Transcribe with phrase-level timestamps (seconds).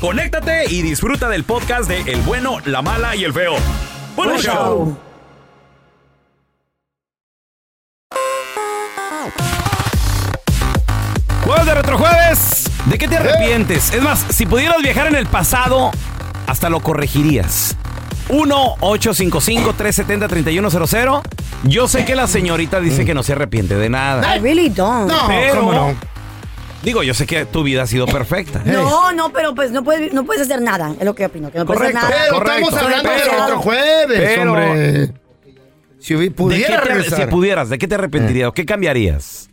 [0.00, 3.54] conéctate y disfruta del podcast de El bueno, la mala y el feo.
[4.16, 4.54] ¡Buen Buen show!
[4.54, 4.96] show.
[11.44, 12.64] Jueves de Retrojueves.
[12.86, 13.92] ¿De qué te arrepientes?
[13.92, 15.90] Es más, si pudieras viajar en el pasado,
[16.46, 17.76] hasta lo corregirías.
[18.28, 21.22] 1-855-370-3100.
[21.64, 24.36] Yo sé que la señorita dice que no se arrepiente de nada.
[24.36, 25.10] I really don't.
[25.10, 25.94] No, Pero- ¿cómo no?
[26.82, 28.62] Digo, yo sé que tu vida ha sido perfecta.
[28.64, 30.94] No, no, pero pues no puedes, no puedes hacer nada.
[30.98, 31.50] Es lo que opino.
[31.50, 31.98] Que no puedes Correcto.
[31.98, 32.22] hacer nada.
[32.28, 35.12] Pero Correcto, estamos hablando pero- de otro jueves, pero- hombre.
[36.00, 37.20] Si hubi- ¿De qué pudiera te- regresar.
[37.20, 38.48] si pudieras, ¿de qué te arrepentirías?
[38.48, 39.50] o ¿Qué cambiarías?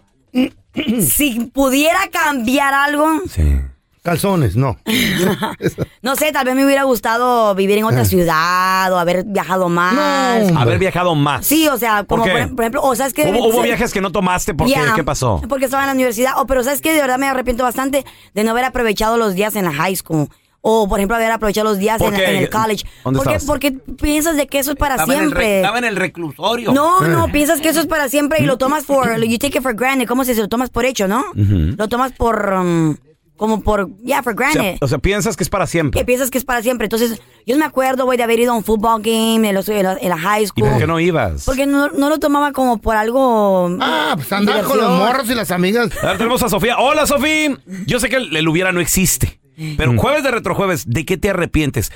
[1.09, 3.59] Si pudiera cambiar algo, Sí.
[4.05, 4.77] Calzones, no.
[6.03, 10.43] no sé, tal vez me hubiera gustado vivir en otra ciudad o haber viajado más.
[10.43, 10.51] Eh.
[10.51, 10.59] No.
[10.59, 11.43] Haber viajado más.
[11.47, 12.47] Sí, o sea, como ¿Por por, qué?
[12.53, 14.53] por ejemplo, o sabes que ¿Hubo, hubo viajes que no tomaste?
[14.53, 14.73] ¿Por qué?
[14.73, 15.41] Ya, ¿Qué pasó?
[15.49, 16.33] Porque estaba en la universidad.
[16.39, 19.55] O, pero sabes que de verdad me arrepiento bastante de no haber aprovechado los días
[19.55, 20.29] en la high school.
[20.61, 22.85] O, por ejemplo, haber aprovechado los días ¿Por en, el college.
[23.03, 23.45] ¿Dónde porque, estabas?
[23.45, 25.55] porque piensas de que eso es para Estaba en, el siempre.
[25.57, 26.73] estaba en el reclusorio.
[26.73, 29.63] No, no, piensas que eso es para siempre y lo tomas por, you take it
[29.63, 30.41] for granted, ¿cómo se dice?
[30.41, 31.25] Lo tomas por hecho, ¿no?
[31.35, 32.95] Lo tomas por, um,
[33.37, 34.77] como por, yeah, for O sea, granted.
[34.81, 35.99] o sea, piensas que es para siempre.
[35.99, 36.85] que piensas que es para siempre.
[36.85, 39.83] Entonces, yo me acuerdo, güey, de haber ido a un football game en, los- en
[39.83, 40.69] la, en la high ¿Y school.
[40.69, 41.45] por qué no ibas?
[41.45, 43.69] Porque no, no lo tomaba como por algo.
[43.81, 45.89] Ah, pues andar con los morros y las amigas.
[46.03, 46.77] A ver, tenemos a Sofía.
[46.79, 47.57] Hola, Sofía.
[47.85, 49.39] Yo sé que el, el hubiera no existe.
[49.77, 51.91] Pero jueves de retrojueves, ¿de qué te arrepientes?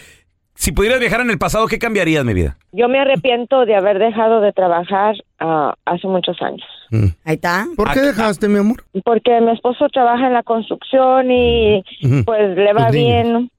[0.55, 2.57] Si pudieras viajar en el pasado, ¿qué cambiarías, mi vida?
[2.73, 6.65] Yo me arrepiento de haber dejado de trabajar ah, hace muchos años.
[7.23, 7.65] Ahí está.
[7.75, 8.83] ¿Por qué dejaste, mi amor?
[9.03, 12.25] Porque mi esposo trabaja en la construcción y Ujú.
[12.25, 13.51] pues le va bien.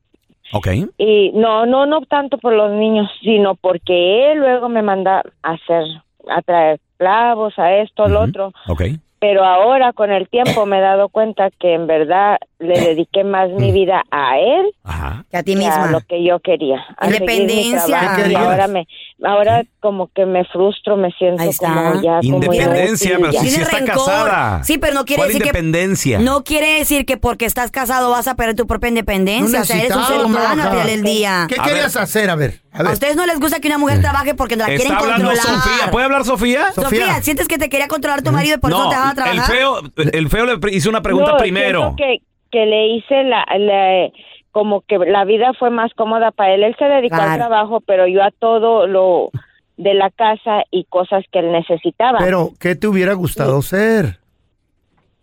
[0.53, 0.69] Ok.
[0.99, 5.53] Y no, no, no tanto por los niños, sino porque él luego me manda a
[5.53, 5.85] hacer,
[6.29, 8.53] a traer clavos, a esto, lo otro.
[8.67, 8.83] Ok.
[9.21, 13.51] Pero ahora con el tiempo me he dado cuenta que en verdad le dediqué más
[13.51, 15.25] mi vida a él Ajá.
[15.31, 15.91] Que a ti que a misma.
[15.91, 16.77] lo que yo quería.
[16.97, 18.41] a seguir mi Independencia.
[18.41, 18.87] ahora me,
[19.23, 21.69] ahora como que me frustro, me siento Ahí está.
[21.69, 23.41] como ya como Independencia, inútil, pero ya.
[23.41, 23.95] si, si Tiene está rencor.
[24.07, 24.65] casada.
[24.65, 26.19] Sí, pero no quiere ¿Cuál decir que- independencia?
[26.19, 29.59] No quiere decir que porque estás casado vas a perder tu propia independencia.
[29.59, 31.47] No o sea, eres un ser humano al final del día.
[31.49, 32.31] ¿Qué A querías hacer?
[32.31, 34.99] A ver, a ustedes no les gusta que una mujer trabaje porque la quieren Está
[34.99, 35.61] hablando controlar.
[35.63, 35.91] Sofía.
[35.91, 36.73] ¿Puede hablar Sofía?
[36.73, 37.23] Sofía, Sofía.
[37.23, 39.37] ¿sientes que te quería controlar tu marido y por eso te vas a trabajar?
[39.37, 39.81] el feo,
[40.13, 41.95] el feo le hizo una pregunta No, primero.
[41.97, 42.19] que,
[42.51, 44.09] que le hice la, la-
[44.53, 46.65] como que la vida fue más cómoda para él.
[46.65, 49.31] Él se dedicó al trabajo, pero yo a todo lo
[49.77, 52.19] de la casa y cosas que él necesitaba.
[52.19, 54.19] Pero, ¿qué te hubiera gustado ser?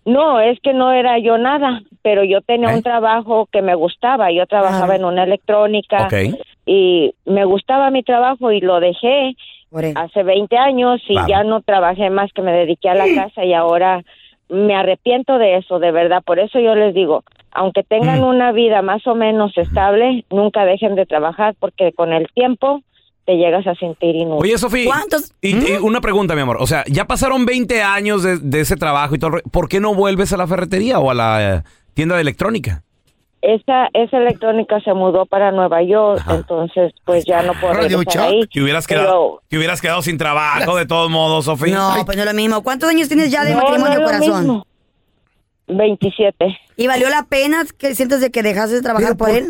[0.06, 2.78] No, es que no era yo nada, pero yo tenía ¿Eh?
[2.78, 4.32] un trabajo que me gustaba.
[4.32, 4.96] Yo trabajaba Ah.
[4.96, 6.14] en una electrónica Ok.
[6.68, 9.36] Y me gustaba mi trabajo y lo dejé
[9.96, 13.54] hace 20 años y ya no trabajé más que me dediqué a la casa y
[13.54, 14.04] ahora
[14.50, 16.22] me arrepiento de eso, de verdad.
[16.26, 20.96] Por eso yo les digo, aunque tengan una vida más o menos estable, nunca dejen
[20.96, 22.82] de trabajar porque con el tiempo
[23.26, 24.42] te llegas a sentir inútil.
[24.42, 24.86] Oye, Sofía.
[24.86, 25.34] ¿Cuántos?
[25.42, 26.58] Y, y una pregunta, mi amor.
[26.60, 29.40] O sea, ya pasaron 20 años de, de ese trabajo y todo.
[29.52, 31.62] ¿Por qué no vuelves a la ferretería o a la eh,
[31.94, 32.84] tienda de electrónica?
[33.42, 36.36] Esa, esa electrónica se mudó para Nueva York, Ajá.
[36.36, 38.34] entonces pues ya no puedo Radio regresar Chuck.
[38.34, 38.48] ahí.
[38.48, 41.76] Que hubieras, Pero- quedado, que hubieras quedado sin trabajo de todos modos, Sofía.
[41.76, 42.64] No, pues no es lo mismo.
[42.64, 44.40] ¿Cuántos años tienes ya de No, matrimonio, no es lo corazón?
[44.40, 44.68] mismo.
[45.68, 46.58] 27.
[46.78, 49.48] ¿Y valió la pena que sientes de que dejaste de trabajar Pero por, por- él?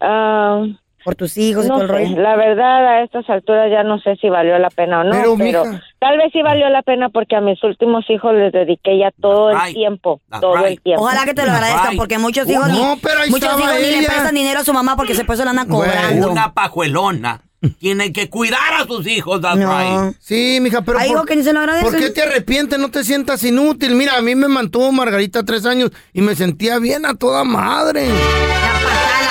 [0.00, 0.64] Ah,
[1.04, 2.16] Por tus hijos y todo el rollo.
[2.20, 5.34] la verdad a estas alturas ya no sé si valió la pena o no, Pero,
[5.36, 5.82] pero, mija.
[5.98, 9.50] tal vez sí valió la pena porque a mis últimos hijos les dediqué ya todo
[9.50, 9.74] el right.
[9.74, 10.66] tiempo, That's todo right.
[10.66, 11.02] el tiempo.
[11.04, 14.06] Ojalá que te lo agradezcan porque muchos hijos, No, ni, pero muchos hijos ni le
[14.06, 16.30] prestan dinero a su mamá porque se pues se lo andan cobrando.
[16.30, 17.40] Una pajuelona.
[17.78, 19.70] tiene que cuidar a sus hijos, that's No.
[20.08, 20.16] right.
[20.18, 21.90] Sí, mija, pero Hay por, algo que ni se lo agradecen.
[21.92, 22.76] ¿por qué te arrepientes?
[22.78, 23.94] No te sientas inútil.
[23.94, 28.08] Mira, a mí me mantuvo Margarita tres años y me sentía bien a toda madre.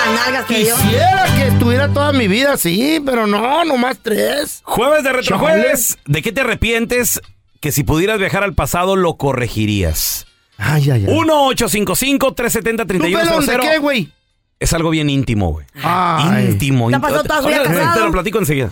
[0.04, 0.74] Las nalgas que dio.
[0.76, 4.60] Quisiera que estuviera toda mi vida así, pero no, nomás tres.
[4.64, 5.98] Jueves de retrojueves.
[6.06, 7.20] ¿De qué te arrepientes
[7.60, 10.26] que si pudieras viajar al pasado lo corregirías?
[10.58, 11.14] Ay, ay, ay.
[11.14, 12.86] 1-855-370-3100.
[12.86, 14.12] ¿Tú, pelón, de qué, güey?
[14.58, 15.66] Es algo bien íntimo, güey.
[15.74, 16.88] Íntimo.
[16.88, 17.00] ¿Te ha íntimo.
[17.00, 17.94] pasado toda su vida Ahorita casado?
[17.94, 18.70] Te lo platico enseguida.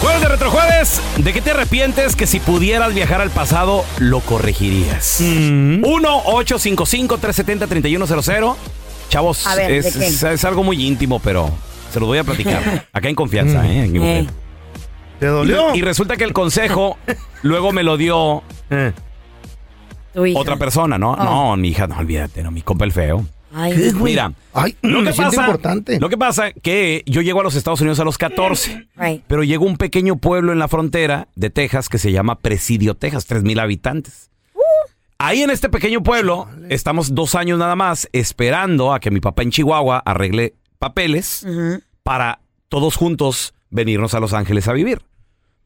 [0.00, 1.02] Jueves de retrojueves.
[1.18, 5.18] ¿De qué te arrepientes que si pudieras viajar al pasado lo corregirías?
[5.20, 5.82] Mm.
[5.82, 8.54] 1-855-370-3100.
[9.08, 10.06] Chavos, A ver, ¿de es, qué?
[10.06, 11.50] es- es algo muy íntimo, pero
[11.92, 12.86] se lo voy a platicar.
[12.92, 13.80] Acá en confianza, ¿eh?
[13.82, 14.26] Aquí en Eh.
[14.26, 14.32] confianza.
[15.18, 15.74] ¿Te dolió?
[15.74, 16.96] Y, y resulta que el consejo
[17.42, 18.92] luego me lo dio Eh.
[20.14, 20.38] Tu hija.
[20.38, 21.12] otra persona, ¿no?
[21.12, 21.24] Oh.
[21.24, 23.24] No, mi hija, no, olvídate, no, mi compa el feo.
[23.52, 24.12] Ay, ¿Qué, güey?
[24.12, 25.98] Mira, Ay, lo que pasa, importante.
[26.00, 29.22] lo que pasa que yo llego a los Estados Unidos a los 14, Right.
[29.26, 33.26] pero llegó un pequeño pueblo en la frontera de Texas que se llama Presidio, Texas,
[33.26, 34.30] 3000 habitantes.
[35.20, 39.42] Ahí en este pequeño pueblo estamos dos años nada más esperando a que mi papá
[39.42, 41.44] en Chihuahua arregle papeles
[42.04, 45.00] para todos juntos venirnos a Los Ángeles a vivir.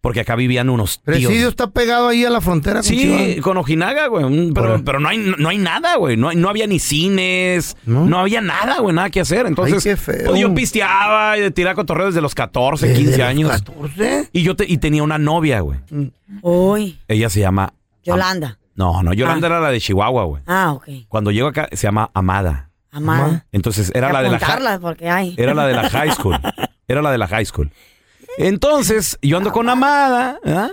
[0.02, 1.04] Porque acá vivían unos tíos.
[1.04, 3.42] Presidio está pegado ahí a la frontera con Sí, Chihuahua.
[3.42, 4.24] con Ojinaga, güey.
[4.24, 4.82] un- Pero, Órale.
[4.84, 6.16] pero no, hay, no hay nada, güey.
[6.16, 7.76] No, hay- no había ni cines.
[7.86, 8.04] ¿No?
[8.06, 8.18] ¿No?
[8.18, 8.94] había nada, güey.
[8.94, 9.46] Nada que hacer.
[9.46, 10.30] Entonces, Ay, qué feo.
[10.30, 13.50] pues yo pisteaba y tiraba cotorreo desde los 14, ¿Desde 15 los años.
[13.52, 14.28] 14?
[14.32, 15.78] Y yo te- y tenía una novia, güey.
[16.42, 17.72] Uy, Ella se llama...
[18.02, 18.58] Yolanda.
[18.74, 19.50] No, no, Yolanda Ah.
[19.50, 20.42] era la de Chihuahua, güey.
[20.46, 20.88] Ah, ok.
[21.08, 22.70] Cuando llego acá, se llama Amada.
[22.90, 23.46] Amada.
[23.52, 24.34] Entonces, era Hay que la de la...
[24.34, 25.34] hi- apuntarlas porque hay.
[25.38, 26.36] Era la de la high school.
[26.88, 27.70] Era la de la high school.
[28.38, 30.70] Entonces, yo ando con Amada, ¿ah?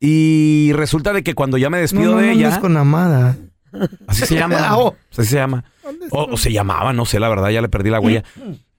[0.00, 2.60] Y resulta de que cuando ya me despido de ella...
[2.60, 3.36] con Amada.
[4.06, 4.56] Así se llama.
[4.60, 4.94] Ah, oh.
[5.12, 5.64] Así se llama.
[6.10, 8.24] O, o se llamaba, no sé, la verdad, ya le perdí la huella.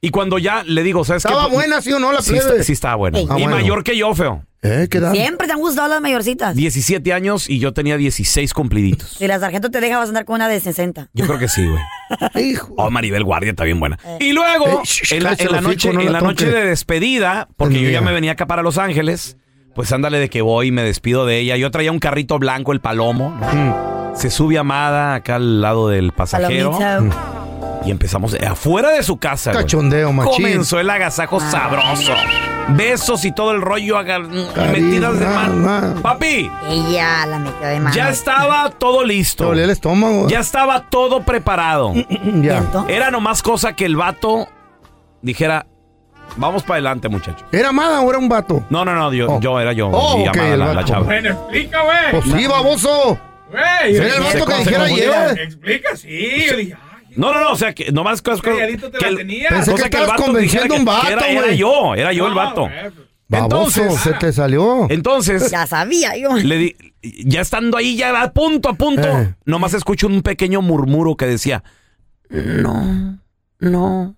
[0.01, 1.27] Y cuando ya le digo, ¿sabes qué?
[1.29, 2.49] ¿Estaba Pues, buena, sí o no, la Sí, plebe?
[2.51, 3.19] está- sí estaba buena.
[3.19, 3.49] Ah, y bueno.
[3.49, 4.43] mayor que yo, feo.
[4.61, 4.87] ¿Eh?
[4.89, 5.11] ¿Qué edad?
[5.13, 6.55] Siempre te han gustado las mayorcitas.
[6.55, 9.09] 17 años y yo tenía 16 cumpliditos.
[9.17, 11.09] Si la sargento te deja, vas a andar con una de 60.
[11.13, 11.81] Yo creo que sí, güey.
[12.51, 12.73] Hijo.
[12.77, 13.97] Oh, Maribel Guardia está bien buena.
[14.19, 16.21] Y luego, Eh, shh, en la, cállese en la el hocico, noche, no en la
[16.21, 18.01] la noche de despedida, porque yo ya Mira.
[18.01, 19.37] me venía acá para Los Ángeles,
[19.75, 21.55] pues ándale de que voy y me despido de ella.
[21.57, 23.37] Yo traía un carrito blanco, el palomo.
[23.39, 23.47] ¿no?
[23.53, 24.15] Mm.
[24.17, 26.77] Se sube Amada acá al lado del pasajero.
[27.85, 29.51] Y empezamos afuera de su casa.
[29.51, 29.63] güey.
[29.63, 30.33] Cachondeo, machín.
[30.33, 32.13] Comenzó el agasajo sabroso.
[32.69, 35.67] Besos y todo el rollo agar- metidas de ah, mano.
[35.69, 35.93] ah.
[36.01, 37.95] Papi, Ella la metió de mano.
[37.95, 39.45] ya estaba todo Te listo.
[39.45, 40.27] dolía el estómago.
[40.27, 41.93] Ya estaba todo preparado.
[42.41, 42.63] Ya.
[42.87, 44.47] Era nomás cosa que el vato
[45.21, 45.65] dijera,
[46.37, 47.43] vamos para adelante, muchachos.
[47.51, 48.63] ¿Era Amada o era un vato?
[48.69, 49.39] No, no, no, yo, Oh.
[49.39, 49.89] yo era yo.
[49.91, 50.87] Oh, y ok, amada el la, la vato.
[50.87, 51.05] chava.
[51.05, 51.97] Bueno, explica, güey.
[52.11, 53.17] Pues sí, baboso.
[53.49, 55.39] Güey, Era el vato que dijera ayer.
[55.39, 56.45] Explica, sí.
[56.51, 56.88] Yo dije, ay,
[57.19, 59.49] No, no, no, o sea, que nomás cosas calladito te la el- tenía.
[59.49, 62.27] Pensé cosa que el estabas vato convenciendo un que- que vato, era, yo, era yo
[62.27, 62.67] el vato.
[63.27, 64.87] Baboso, Entonces- se te salió.
[64.89, 66.35] Entonces, Ya sabía yo.
[66.35, 66.75] le di,
[67.25, 69.35] ya estando ahí, ya a punto, a punto, Eh.
[69.45, 71.63] nomás escucho un pequeño murmuro que decía,
[72.29, 73.19] no,
[73.59, 74.15] no.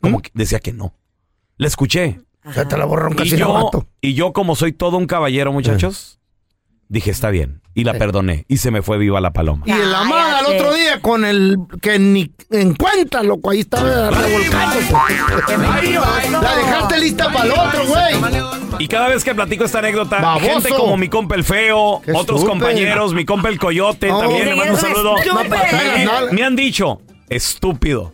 [0.00, 0.94] Como que decía que no.
[1.56, 2.20] Le escuché.
[2.54, 3.86] Se te la borró un Y casi yo, vato.
[4.00, 6.18] y yo, como soy todo un caballero, muchachos,
[6.88, 7.60] dije, está bien.
[7.74, 8.44] Y la perdoné.
[8.48, 9.62] Y se me fue viva la paloma.
[9.66, 9.98] Y el Cállate.
[10.56, 14.92] Otro día con el que ni en cuenta, loco, ahí estaba revolcándose.
[16.42, 18.14] La dejaste lista para el otro, güey.
[18.78, 20.46] Y cada vez que platico esta anécdota, Baboso.
[20.46, 22.48] gente como mi compa el feo, Qué otros estúpido.
[22.48, 24.20] compañeros, mi compa el coyote, No.
[24.20, 25.14] también le mando un saludo.
[25.16, 28.12] Me, No, me han dicho, estúpido.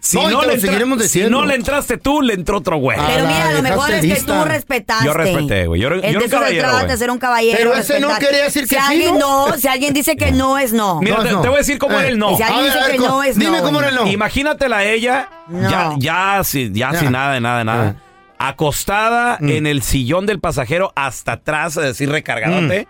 [0.00, 2.98] Si No, le lo entra- seguiremos si no le entraste tú, le entró otro güey.
[3.00, 4.42] Ah, Pero mira, lo mejor es que lista.
[4.42, 5.04] tú respetaste.
[5.06, 5.80] Yo respeté, güey.
[5.80, 6.98] Yo yo de un caballero, trata, güey.
[6.98, 7.56] ser un caballero.
[7.56, 9.48] Pero ese no quería decir si que sí, alguien ¿no?
[9.48, 11.00] no, si alguien dice que no es no.
[11.00, 11.40] Mira, No, te, no.
[11.42, 12.00] te voy a decir cómo Eh.
[12.00, 12.36] era el no.
[12.36, 13.62] Si alguien ver, dice ver, que no es dime no.
[13.62, 14.06] cómo era el no.
[14.08, 15.70] Imagínatela a ella, No.
[15.70, 16.98] ya, ya, sin- ya Ya.
[16.98, 17.96] sin nada, de nada, de nada.
[18.38, 19.48] Acostada Mm.
[19.50, 22.88] en el sillón del pasajero hasta atrás, es decir, recargándote.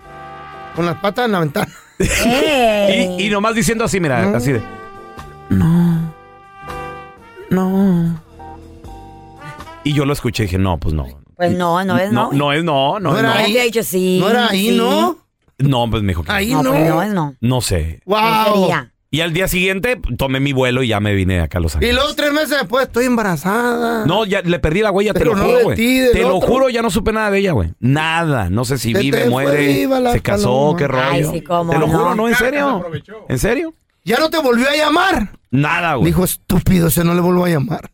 [0.75, 1.69] Con las patas en la ventana.
[3.19, 4.37] Y, y nomás diciendo así, mira, No.
[4.39, 4.63] así de.
[5.51, 6.10] No.
[7.51, 8.21] No.
[9.85, 11.07] Y yo lo escuché y dije, no, pues no.
[11.37, 12.31] Pues no, no es no.
[12.31, 13.53] No, no es no, no, No es era ahí.
[13.59, 14.19] dicho sí.
[14.21, 14.77] No era ahí, sí.
[14.77, 15.19] ¿no?
[15.59, 16.71] No, pues me dijo que Ahí No, no.
[16.71, 17.35] pues no es no.
[17.41, 18.01] no sé.
[18.05, 18.71] Wow.
[19.13, 21.77] Y al día siguiente tomé mi vuelo y ya me vine acá a Los Y
[21.79, 21.95] Ángeles.
[21.97, 24.07] luego tres meses después estoy embarazada.
[24.07, 25.77] No, ya le perdí la huella, Pero te lo no juro, de güey.
[25.77, 26.49] ti, Te lo otro.
[26.49, 27.73] juro, ya no supe nada de ella, güey.
[27.81, 28.51] Nada.
[28.51, 30.79] No sé si Se vive, muere, se casó, paloma.
[30.79, 31.05] qué rollo.
[31.11, 31.99] Ay, sí, cómo te lo no.
[31.99, 32.87] juro, no, en serio.
[33.29, 33.75] ¿En serio?
[34.05, 35.31] Ya no te volvió a llamar.
[35.51, 36.07] Nada, güey.
[36.07, 37.91] Dijo, estúpido, ese no le vuelvo a llamar.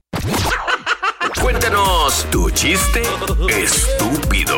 [1.40, 3.02] Cuéntanos tu chiste
[3.48, 4.56] estúpido.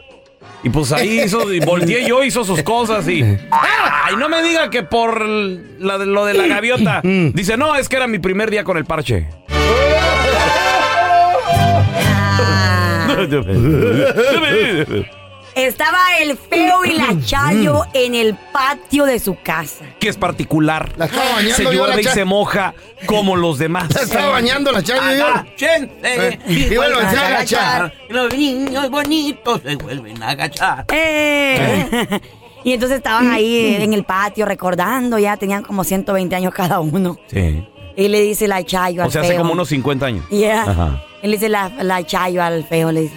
[0.64, 3.22] y pues ahí hizo, y volteé yo, hizo sus cosas y...
[3.22, 7.00] ¡Ay, no me diga que por la lo de la gaviota!
[7.02, 9.28] Dice, no, es que era mi primer día con el parche.
[15.54, 19.84] Estaba el feo y la chayo en el patio de su casa.
[20.00, 20.90] que es particular.
[20.96, 22.74] La estaba bañando Se yo, la llueve y se moja
[23.06, 23.94] como los demás.
[23.94, 25.26] La estaba bañando la chayo yo.
[25.26, 27.92] Agáchense, Eh, iba a vuelvan a agachar.
[28.08, 30.86] Los niños bonitos se vuelven a agachar.
[30.90, 32.06] ¡Eh!
[32.64, 37.18] y entonces estaban ahí en el patio recordando, ya tenían como 120 años cada uno.
[37.26, 37.66] Sí.
[37.94, 39.30] Y le dice la chayo al O sea, feo.
[39.32, 40.26] hace como unos 50 años.
[40.30, 40.62] Yeah.
[40.62, 41.04] Ajá.
[41.22, 43.14] Él le dice la, la chayo al feo, le dice,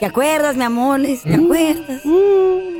[0.00, 1.00] ¿te acuerdas, mi amor?
[1.02, 2.02] ¿te acuerdas?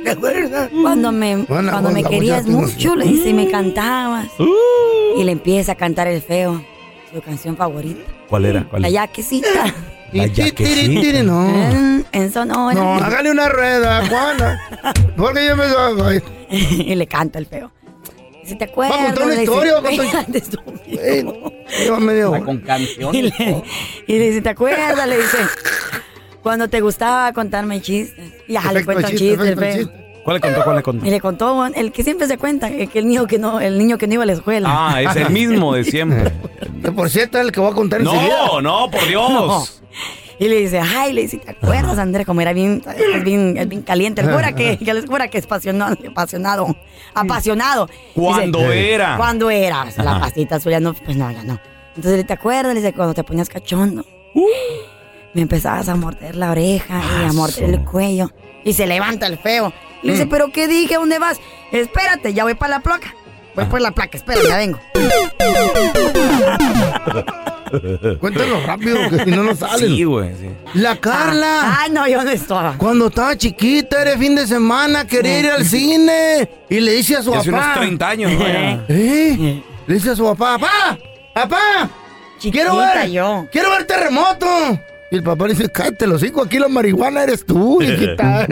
[0.03, 0.69] ¿Te acuerdas?
[0.81, 4.27] Cuando me, Bueno, cuando me querías mucho, le dice, y me cantabas.
[5.17, 6.61] Y le empieza a cantar el feo,
[7.13, 7.99] su canción favorita.
[8.29, 8.63] ¿Cuál era?
[8.69, 9.05] ¿Cuál La era?
[9.05, 9.47] yaquecita.
[10.13, 11.23] La yaquecita.
[11.23, 11.47] No.
[11.49, 12.75] En, en Sonora.
[12.75, 14.61] No, hágale una rueda, Juana.
[15.17, 15.65] Porque yo me
[16.49, 17.71] y le canta el feo.
[18.45, 18.97] Si te acuerdas.
[18.97, 20.25] ¿Va a contar una historia va a contar-.
[22.45, 23.23] Con Y canciones.
[23.37, 23.63] le,
[24.07, 25.07] y le dice, ¿te acuerdas?
[25.07, 25.37] Le dice,
[26.47, 28.33] cuando te gustaba contarme chistes.
[28.47, 30.07] Y ya le cuenta un chiste, chiste, el chiste.
[30.23, 30.63] ¿Cuál le contó?
[30.63, 31.05] ¿Cuál le contó?
[31.05, 33.77] Y le contó, el que siempre se cuenta, que que el niño que no, el
[33.77, 34.69] niño que no iba a la escuela.
[34.69, 36.31] Ah, es el mismo de siempre.
[36.83, 38.45] Que por cierto es el que voy a contar enseguida.
[38.47, 39.81] No, no, por Dios.
[40.39, 42.25] Y le dice, ay, le dice, ¿te acuerdas, Andrés?
[42.25, 44.21] Como era bien, es bien, es bien caliente.
[44.21, 46.75] El cura que, que el cura que es apasionado, apasionado,
[47.13, 47.89] apasionado.
[48.13, 49.17] ¿Cuándo Dice, era?
[49.17, 49.83] ¿Cuándo era?
[49.83, 51.59] O sea, la pastita azul ya no, pues no, ya no.
[51.95, 52.73] Entonces, ¿te acuerdas?
[52.75, 54.05] Le dice, cuando te ponías cachondo,
[55.37, 58.31] me empezabas a morder la oreja y a morder el cuello.
[58.63, 59.71] Y se levanta el feo.
[60.01, 60.95] Y le dice, ¿pero qué dije?
[60.95, 61.37] ¿A ¿Dónde vas?
[61.71, 63.13] Espérate, ya voy para la placa.
[63.55, 64.79] Voy por la placa, espera, ya vengo.
[68.19, 69.95] Cuéntalo rápido, que si no nos salen.
[69.95, 70.31] Sí, güey.
[70.39, 70.49] sí.
[70.73, 71.77] La Carla.
[71.81, 72.73] Ay, no, yo no estaba.
[72.79, 76.49] Cuando estaba chiquita, era fin de semana, quería ir al cine.
[76.67, 77.63] Y le dice a su Y Hace papá.
[77.65, 78.39] unos 30 años, ¿no?
[78.47, 78.85] Ya.
[78.87, 79.61] ¿Eh?
[79.85, 80.97] Le dice a su papá, papá,
[81.33, 81.89] papá,
[82.41, 83.45] quiero ver, yo.
[83.51, 84.47] quiero ver terremoto.
[85.09, 88.41] Y el papá le dice, cállate los hijos, aquí la marihuana eres tú, hijita.
[88.41, 88.45] A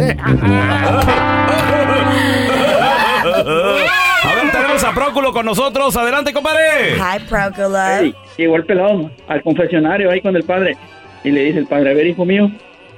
[4.35, 5.95] ver, tenemos a Próculo con nosotros.
[5.95, 6.95] Adelante, compadre.
[6.97, 8.01] Hi, Procula.
[8.01, 10.77] Ey, llegó el pelón al confesionario ahí con el padre
[11.24, 12.50] y le dice el padre, a ver hijo mío,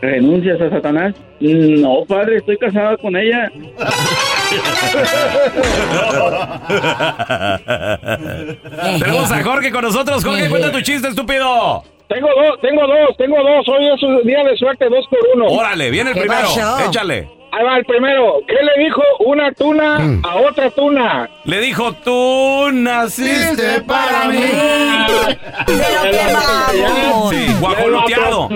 [0.01, 1.15] ¿renuncias a Satanás?
[1.39, 3.51] No, padre, estoy casado con ella.
[8.99, 10.23] Tenemos a Jorge con nosotros.
[10.23, 11.83] Jorge, cuenta tu chiste, estúpido.
[12.07, 15.45] Tengo dos, tengo dos, tengo dos, hoy es un día de suerte, dos por uno.
[15.47, 16.43] Órale, viene el ¿Qué primero.
[16.43, 16.79] pasó?
[16.89, 17.27] Échale.
[17.51, 18.39] Ahí va el primero.
[18.47, 21.29] ¿Qué le dijo una tuna a otra tuna?
[21.45, 24.37] Le dijo, tú naciste para mí.
[25.65, 27.29] Pero.
[27.29, 28.49] Sí, guajoloteado.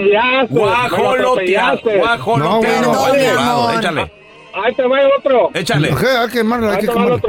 [0.50, 1.80] Guajoloteado.
[1.98, 2.94] Guajoloteado.
[2.94, 3.80] No.
[3.80, 4.12] Échale.
[4.54, 5.50] Ahí te va el otro.
[5.54, 5.90] Échale.
[5.90, 7.20] Hay que quemarlo, hay quemarlo.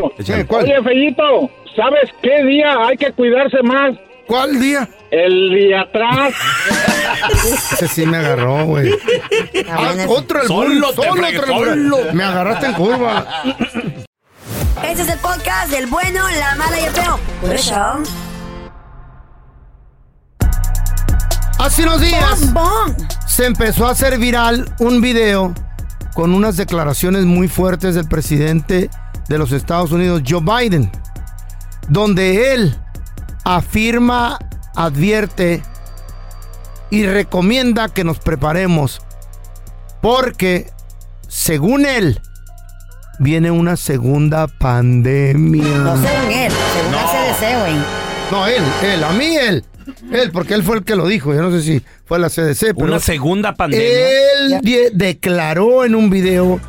[0.49, 0.65] ¿cuál?
[0.65, 3.95] Oye, Fellito, ¿sabes qué día hay que cuidarse más?
[4.27, 4.89] ¿Cuál día?
[5.11, 6.33] El día atrás.
[7.73, 8.93] Ese sí me agarró, güey.
[9.69, 11.97] Ah, otro el Solo solo otro el solo.
[11.97, 12.15] bullying.
[12.15, 13.27] Me agarraste en curva.
[14.85, 17.19] Este es el podcast del bueno, la mala y el feo.
[17.41, 17.75] Por eso.
[21.59, 22.53] Hace unos días
[23.27, 25.55] se empezó a hacer viral un video
[26.15, 28.91] con unas declaraciones muy fuertes del presidente
[29.29, 30.91] de los Estados Unidos, Joe Biden,
[31.89, 32.77] donde él
[33.45, 34.39] afirma,
[34.75, 35.63] advierte
[36.91, 39.01] y recomienda que nos preparemos
[40.01, 40.71] porque,
[41.29, 42.21] según él,
[43.19, 45.63] viene una segunda pandemia.
[45.79, 47.75] No según él, según el CDC, güey.
[48.31, 49.65] No, él, él, a mí él.
[50.13, 51.35] Él, porque él fue el que lo dijo.
[51.35, 53.87] Yo no sé si fue la CDC, pero Una segunda pandemia.
[53.87, 56.61] él de- declaró en un video,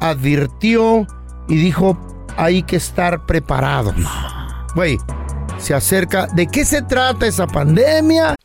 [0.00, 1.06] advirtió
[1.48, 1.98] y dijo,
[2.36, 3.94] hay que estar preparados.
[4.74, 4.98] Güey,
[5.58, 6.26] se acerca.
[6.26, 8.34] ¿De qué se trata esa pandemia?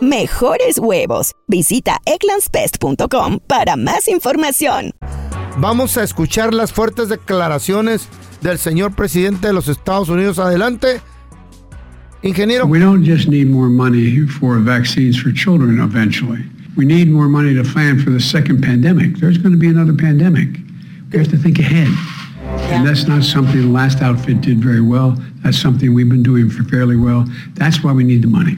[0.00, 1.34] Mejores huevos.
[1.46, 4.92] Visita egglandsbest.com para más información.
[5.58, 8.08] Vamos a escuchar las fuertes declaraciones
[8.40, 10.38] del señor presidente de los Estados Unidos.
[10.38, 11.02] Adelante,
[12.22, 12.66] ingeniero.
[12.66, 16.48] We don't just need more money for vaccines for children eventually.
[16.78, 19.18] We need more money to plan for the second pandemic.
[19.18, 20.48] There's going to be another pandemic.
[21.12, 21.92] We have to think ahead.
[22.72, 25.18] And that's not something the last outfit did very well.
[25.44, 27.26] That's something we've been doing for fairly well.
[27.52, 28.56] That's why we need the money.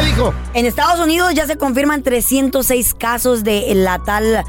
[0.00, 0.34] ¿Qué dijo?
[0.54, 4.44] En Estados Unidos ya se confirman 306 casos de la tal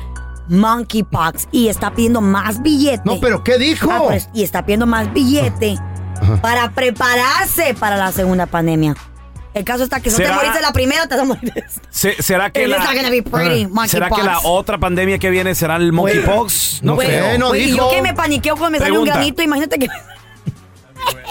[0.48, 3.02] monkeypox y está pidiendo más billete.
[3.06, 3.90] No, pero ¿qué dijo?
[3.92, 5.78] Ah, pues, y está pidiendo más billete
[6.42, 8.96] para prepararse para la segunda pandemia.
[9.54, 11.54] El caso está que si no te ¿Será- moriste la primera, te vas a morir.
[11.90, 13.88] Se- ¿Será que la, not gonna be pretty, Ajá.
[13.88, 14.16] ¿Será monkeypox.
[14.22, 16.82] que la otra pandemia que viene será el monkeypox?
[16.84, 17.48] No creo.
[17.50, 19.14] güey, y yo que me paniqueo cuando me sale un Pregunta.
[19.16, 19.88] granito, imagínate que...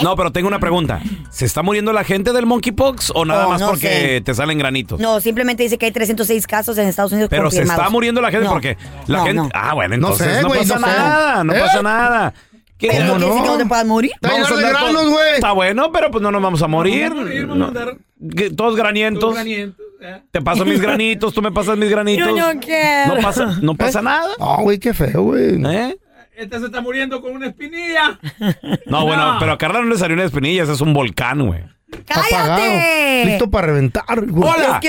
[0.03, 1.01] No, pero tengo una pregunta.
[1.31, 4.21] ¿Se está muriendo la gente del monkeypox o nada Oh, más no porque sé.
[4.23, 4.99] te salen granitos?
[4.99, 7.83] No, simplemente dice que hay 306 casos en Estados Unidos Pero se confirmados.
[7.83, 9.43] está muriendo la gente No, porque la no, gente.
[9.43, 9.49] no.
[9.53, 10.93] Ah, bueno, No entonces sé, no, güey, pasa no sé.
[10.93, 11.61] nada, no ¿Eh?
[11.61, 12.35] pasa nada.
[12.79, 14.11] ¿Qué- Pero no quiere decir que no te puedas morir.
[14.15, 15.35] Está Vamos a andar güey.
[15.35, 17.13] Está bueno, pero pues no nos vamos a morir.
[17.47, 17.73] No.
[18.35, 19.37] Que- Todos granientos.
[20.31, 22.27] Te paso mis granitos, tú me pasas mis granitos.
[22.35, 23.17] Yo no quiero.
[23.17, 24.31] No pasa, no pasa nada.
[24.39, 25.63] No, güey, qué feo, güey.
[25.63, 25.97] ¿Eh?
[26.41, 28.19] Este se está muriendo con una espinilla.
[28.87, 31.61] No, bueno, pero a Carla no le salió una espinilla, ese es un volcán, güey.
[32.09, 32.63] Apagado.
[33.25, 34.51] Listo para reventar, güey.
[34.51, 34.81] Hola,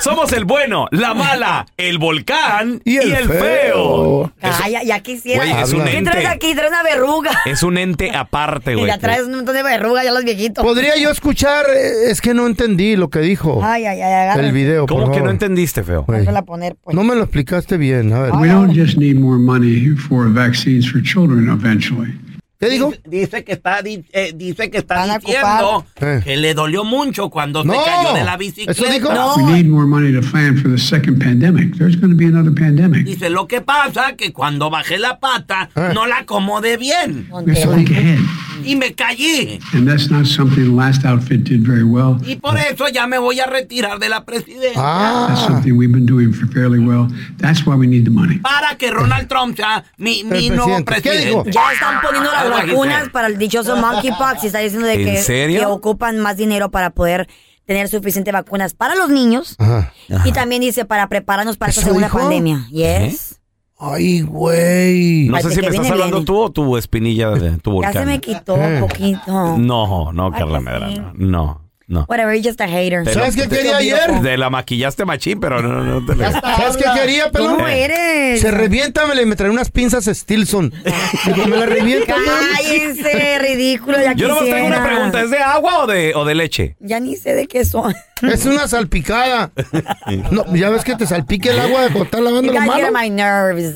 [0.00, 3.40] somos el bueno, la mala, el volcán y Y el, el feo.
[3.40, 4.32] feo.
[4.40, 5.44] Calla, ya quisiera.
[5.44, 6.10] Güey, es un ¿Qué ente.
[6.10, 6.54] traes aquí?
[6.54, 7.30] Traes una verruga.
[7.46, 8.86] Es un ente aparte, Y güey.
[8.86, 10.64] ya traes un montón de verrugas ya los viejitos.
[10.64, 13.60] Podría yo escuchar, eh, es que no entendí lo que dijo.
[13.64, 14.42] Ay, ay, ay, agarra.
[14.46, 16.04] El video, por ¿Cómo que no entendiste, feo?
[16.36, 16.94] A poner, pues.
[16.94, 18.32] No me lo explicaste bien, a ver.
[18.34, 22.12] We don't just need more money for vaccines for children eventually.
[22.60, 22.92] ¿Qué dijo?
[23.04, 25.86] Dice que está, eh, dice que está Van diciendo.
[26.00, 26.20] Eh.
[26.24, 28.92] que le dolió mucho cuando No, se cayó de la eso bicicleta.
[28.92, 29.12] dijo.
[29.14, 29.36] No.
[29.36, 31.76] We need more money to plan for the second pandemic.
[31.76, 33.04] There's going to be another pandemic.
[33.04, 35.90] Dice, lo que pasa que cuando bajé la pata Eh.
[35.94, 38.18] no la acomodé bien ahead.
[38.64, 39.58] Y me caí.
[39.72, 42.16] And that's not something the last outfit did very well.
[42.26, 44.72] Y por eso ya me voy a retirar de la presidencia.
[44.74, 47.08] That's Ah, something we've been doing for fairly well.
[47.38, 48.38] That's why we need the money.
[48.38, 51.02] Para que Ronald Trump sea mi, mi nuevo presidente.
[51.20, 51.44] ¿Qué dijo?
[51.46, 55.58] Ya están poniendo las vacunas para el dichoso monkeypox y está diciendo de ¿En que,
[55.58, 57.28] que ocupan más dinero para poder
[57.66, 59.92] tener suficiente vacunas para los niños Ajá.
[60.24, 62.18] y también dice para prepararnos para esta ¿Eso segunda dijo?
[62.18, 62.66] pandemia.
[62.70, 63.37] Yes.
[63.80, 65.28] Ay, güey.
[65.28, 66.24] No sé si me estás hablando bien.
[66.26, 67.92] tú o tu espinilla de tu Ya volcán.
[67.92, 68.74] se me quitó Eh.
[68.74, 69.56] un poquito.
[69.58, 71.12] No, no, Carla Ay, Medrano.
[71.14, 72.04] No, no.
[72.08, 73.02] Whatever, you're just a hater.
[73.04, 74.20] Te ¿Sabes lo- qué quería ayer?
[74.22, 77.56] Te la maquillaste machín, pero no, no te la- ¿Sabes qué quería, pelón?
[77.56, 78.40] ¿Cómo eres?
[78.40, 80.72] Se revienta, me le me trae unas pinzas Stilson.
[81.36, 82.14] Me la revienta.
[82.14, 86.34] Cállense, ridículo, ya Yo nomás tengo una pregunta, ¿es de agua o de, o de
[86.34, 86.76] leche?
[86.80, 87.94] Ya ni sé de qué son.
[88.22, 89.50] Es una salpicada.
[90.30, 92.90] No, ya ves que te salpique el agua de cuando estás lavando on manos.
[92.92, 93.74] my nerves.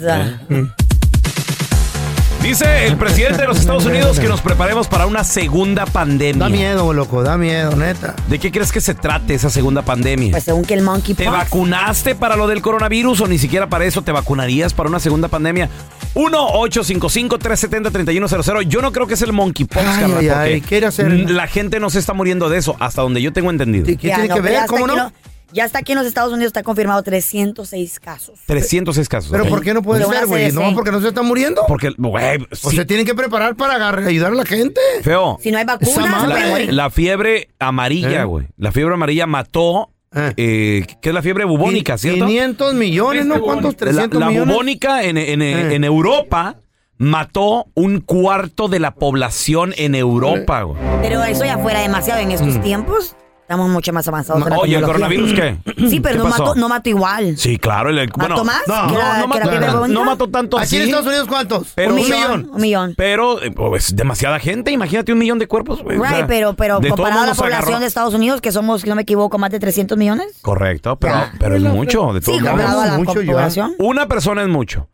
[2.42, 6.42] Dice el presidente de los Estados Unidos que nos preparemos para una segunda pandemia.
[6.42, 8.16] Da miedo, loco, da miedo, neta.
[8.28, 10.32] ¿De qué crees que se trate esa segunda pandemia?
[10.32, 13.84] Pues según que el monkey ¿Te vacunaste para lo del coronavirus o ni siquiera para
[13.84, 15.68] eso te vacunarías para una segunda pandemia?
[16.14, 18.62] 1-855-370-3100.
[18.62, 21.12] Yo no creo que es el monkeypox, Ay, carnal, ay, ¿qué hacer?
[21.30, 23.86] La gente no se está muriendo de eso, hasta donde yo tengo entendido.
[23.86, 24.66] ¿Qué tiene que ver?
[24.66, 25.12] ¿Cómo no?
[25.52, 28.40] Ya está aquí en los Estados Unidos, está confirmado 306 casos.
[28.46, 29.30] 306 casos.
[29.30, 29.44] Pero.
[29.46, 30.50] ¿por qué no puede ser, güey?
[30.52, 31.62] ¿No porque no se está muriendo?
[31.68, 34.80] Porque, güey, O sí, se tienen que preparar para agarrar- ayudar a la gente.
[35.02, 35.38] feo.
[35.42, 36.72] Si no hay Esa vacunas, morir.
[36.72, 38.24] La fiebre amarilla, ¿Eh?
[38.24, 38.46] güey.
[38.56, 40.32] La fiebre amarilla mató, Eh.
[40.36, 42.24] eh, ¿qué es la fiebre bubónica, cierto?
[42.26, 43.40] 500 millones, ¿no?
[43.40, 43.72] ¿Cuántos?
[43.74, 44.48] La, 300 la millones.
[44.54, 45.74] bubónica en, en- Eh.
[45.74, 46.56] en Europa
[46.98, 50.78] mató un cuarto de la población en Europa, güey.
[51.02, 52.60] Pero eso ya fuera demasiado en estos Mm.
[52.62, 53.16] tiempos.
[53.52, 54.48] Estamos mucho más avanzados.
[54.48, 55.56] la Oye, ¿el coronavirus qué?
[55.90, 56.42] Sí, pero ¿Qué no pasó?
[56.46, 57.36] mató, no mató igual.
[57.36, 57.90] Sí, claro.
[57.90, 58.62] el- el- ¿Mató bueno, más?
[58.66, 60.00] No, que la- no, no que la mató, fiebre bubónica?
[60.00, 60.82] no mató tanto ¿Aquí en.
[60.84, 61.72] Estados Unidos cuántos?
[61.74, 62.12] Pero un sí.
[62.12, 62.94] millón, un millón.
[62.96, 64.70] Pero, eh, pues, demasiada gente.
[64.70, 65.82] Imagínate un millón de cuerpos.
[65.82, 65.98] güey.
[65.98, 68.80] O sea, Right, pero, pero comparado a la población agarró- de Estados Unidos, que somos,
[68.80, 70.38] si no me equivoco, más de 300 millones.
[70.40, 72.14] Correcto, pero, pero es mucho.
[72.14, 72.50] De Sí, todos modos.
[72.52, 73.32] comparado a la mucho ya.
[73.32, 73.74] población.
[73.78, 74.88] Una persona es mucho.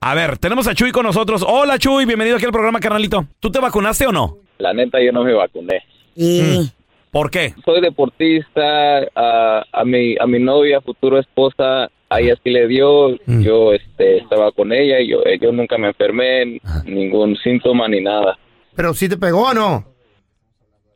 [0.00, 1.44] A ver, tenemos a Chuy con nosotros.
[1.46, 3.26] Hola, Chuy, bienvenido aquí al programa, carnalito.
[3.40, 4.38] ¿Tú te vacunaste o no?
[4.58, 5.82] La neta, yo no me vacuné.
[6.14, 6.70] Y
[7.10, 7.54] ¿Por qué?
[7.64, 13.16] Soy deportista, a, a mi a mi novia, futuro esposa, a ella sí le dio,
[13.26, 18.00] yo este, estaba con ella y yo, eh, yo nunca me enfermé, ningún síntoma ni
[18.00, 18.38] nada.
[18.76, 19.84] ¿Pero sí te pegó o no?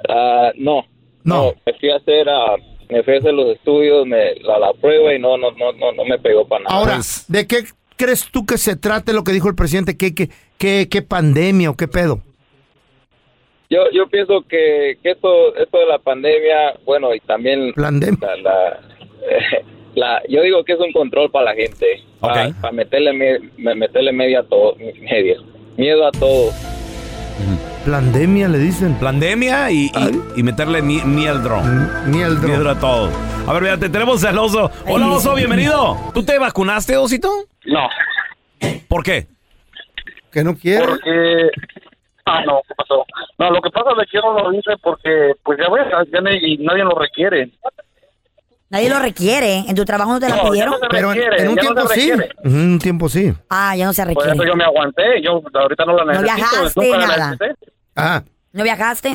[0.09, 0.85] Ah, no,
[1.25, 1.53] No.
[1.67, 2.57] me fui a hacer, ah,
[2.91, 5.93] me fui a hacer los estudios, me, la, la prueba y no, no, no, no,
[5.93, 6.77] no me pegó para nada.
[6.77, 7.65] Ahora, ¿de qué
[7.97, 9.97] crees tú que se trate lo que dijo el presidente?
[9.97, 12.21] ¿Qué, qué, qué, qué pandemia o qué pedo?
[13.75, 18.81] Yo, yo pienso que, que esto, esto de la pandemia, bueno, y también la, la,
[19.97, 21.87] la- yo digo que es un control para la gente,
[22.21, 25.39] para, para meterle, me- me- meterle media a todo, media,
[25.77, 26.53] miedo a todo.
[27.85, 28.95] Pandemia le dicen.
[28.95, 31.61] Pandemia y, y, y meterle mi, mieldro.
[32.07, 32.49] Mieldro.
[32.49, 33.11] Mieldro a todo.
[33.47, 34.71] A ver, mira, te tenemos al oso.
[34.87, 35.97] Hola, oso, bienvenido.
[36.15, 37.29] ¿Tú te vacunaste, osito?
[37.67, 37.89] No.
[38.89, 39.27] ¿Por qué?
[40.33, 40.87] Que no quiere.
[40.87, 41.51] Porque...
[42.27, 43.05] Ah, no, ¿qué pasó?
[43.39, 46.21] No, lo que pasa es que yo no lo hice porque, pues ya ves, ya
[46.23, 47.51] ni- y nadie lo requiere.
[48.71, 49.59] nadie lo requiere.
[49.69, 50.71] ¿En tu trabajo no te la No, ya pidieron?
[50.73, 52.11] no se Pero en, requiere, en un ya no tiempo se sí.
[52.13, 52.35] requiere.
[52.45, 53.33] En un tiempo sí.
[53.51, 54.33] Ah, ya no se Por requiere.
[54.33, 56.35] eso yo me aguanté, yo ahorita no la No necesito.
[56.37, 57.31] viajaste, nunca la nada.
[57.33, 57.73] necesité.
[57.97, 58.23] Ah.
[58.53, 59.09] ¿No viajaste?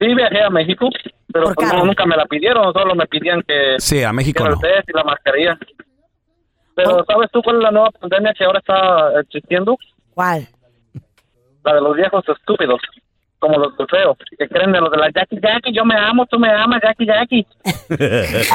[0.00, 0.88] Sí, viajé a México,
[1.32, 4.42] pero Por pues, no, nunca me la pidieron, solo me pedían que, Sí, a México
[4.42, 4.60] que el no.
[4.60, 5.58] test y la mascarilla.
[5.60, 6.72] Oh.
[6.74, 9.76] Pero ¿sabes tú cuál es la nueva pandemia que ahora está existiendo?
[10.14, 10.48] ¿Cuál?
[11.64, 12.80] La de los viejos estúpidos,
[13.40, 16.38] como los feo, que creen de los de la Jackie Jackie, yo me amo, tú
[16.38, 17.46] me amas, Jackie Jackie.
[17.90, 18.54] Eso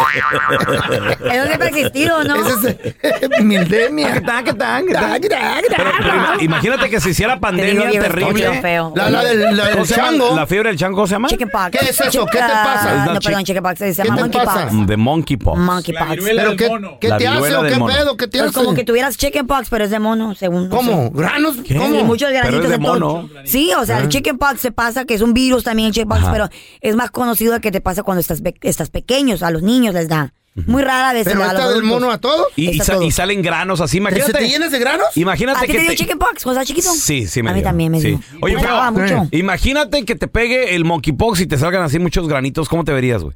[1.47, 2.35] siempre ha existido, ¿no?
[2.35, 4.21] Ese es Mildemia.
[4.25, 8.61] Pero ima- imagínate que se hiciera pandemia bien terrible.
[8.61, 8.93] feo.
[8.95, 10.35] La, la del, la del chango.
[10.35, 11.27] ¿La fiebre del chango cómo se llama?
[11.29, 11.71] Chickenpox.
[11.71, 12.25] ¿Qué es eso?
[12.25, 13.05] ¿Qué te Ah, pasa?
[13.05, 13.79] No, No, perdón, chi- chickenpox.
[13.79, 14.53] Se ¿Qué llama te monkeypox.
[14.53, 14.69] pasa?
[14.85, 15.59] De monkeypox.
[15.59, 16.23] Monkeypox.
[16.23, 16.69] ¿Pero qué,
[17.01, 17.93] qué La te hace o qué mono.
[17.93, 18.17] pedo?
[18.17, 18.59] ¿Qué te Pues hace?
[18.63, 20.69] como que tuvieras chickenpox, pero es de mono, según.
[20.69, 21.09] ¿Cómo?
[21.11, 21.57] ¿Granos?
[21.67, 21.97] ¿Cómo?
[21.97, 23.29] Sí, muchos granitos de mono.
[23.45, 26.31] Sí, o sea, el chickenpox se pasa, que es un virus también el chickenpox, Ajá.
[26.31, 26.49] pero
[26.81, 30.33] es más conocido que te pasa cuando estás, estás pequeños, a los niños les da.
[30.67, 32.47] Muy rara vez ¿Pero esta del mono a todos?
[32.55, 33.03] Y, y Está sa- todo.
[33.03, 34.31] y salen granos así, ¿Pero imagínate.
[34.31, 35.07] se te llenas de granos?
[35.13, 36.93] ¿A Imagínate ti que te dio te- chickenpox cuando estás chiquito?
[36.93, 38.07] Sí, sí me A mí dio, también me sí.
[38.07, 38.19] dio.
[38.41, 39.27] Oye, Me pero daba mucho.
[39.31, 43.21] imagínate que te pegue el monkeypox y te salgan así muchos granitos, ¿cómo te verías,
[43.23, 43.35] güey?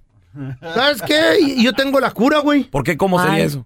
[0.61, 1.55] ¿Sabes qué?
[1.61, 2.63] Yo tengo la cura, güey.
[2.63, 2.95] ¿Por qué?
[2.95, 3.41] ¿Cómo sería Ay.
[3.43, 3.65] eso?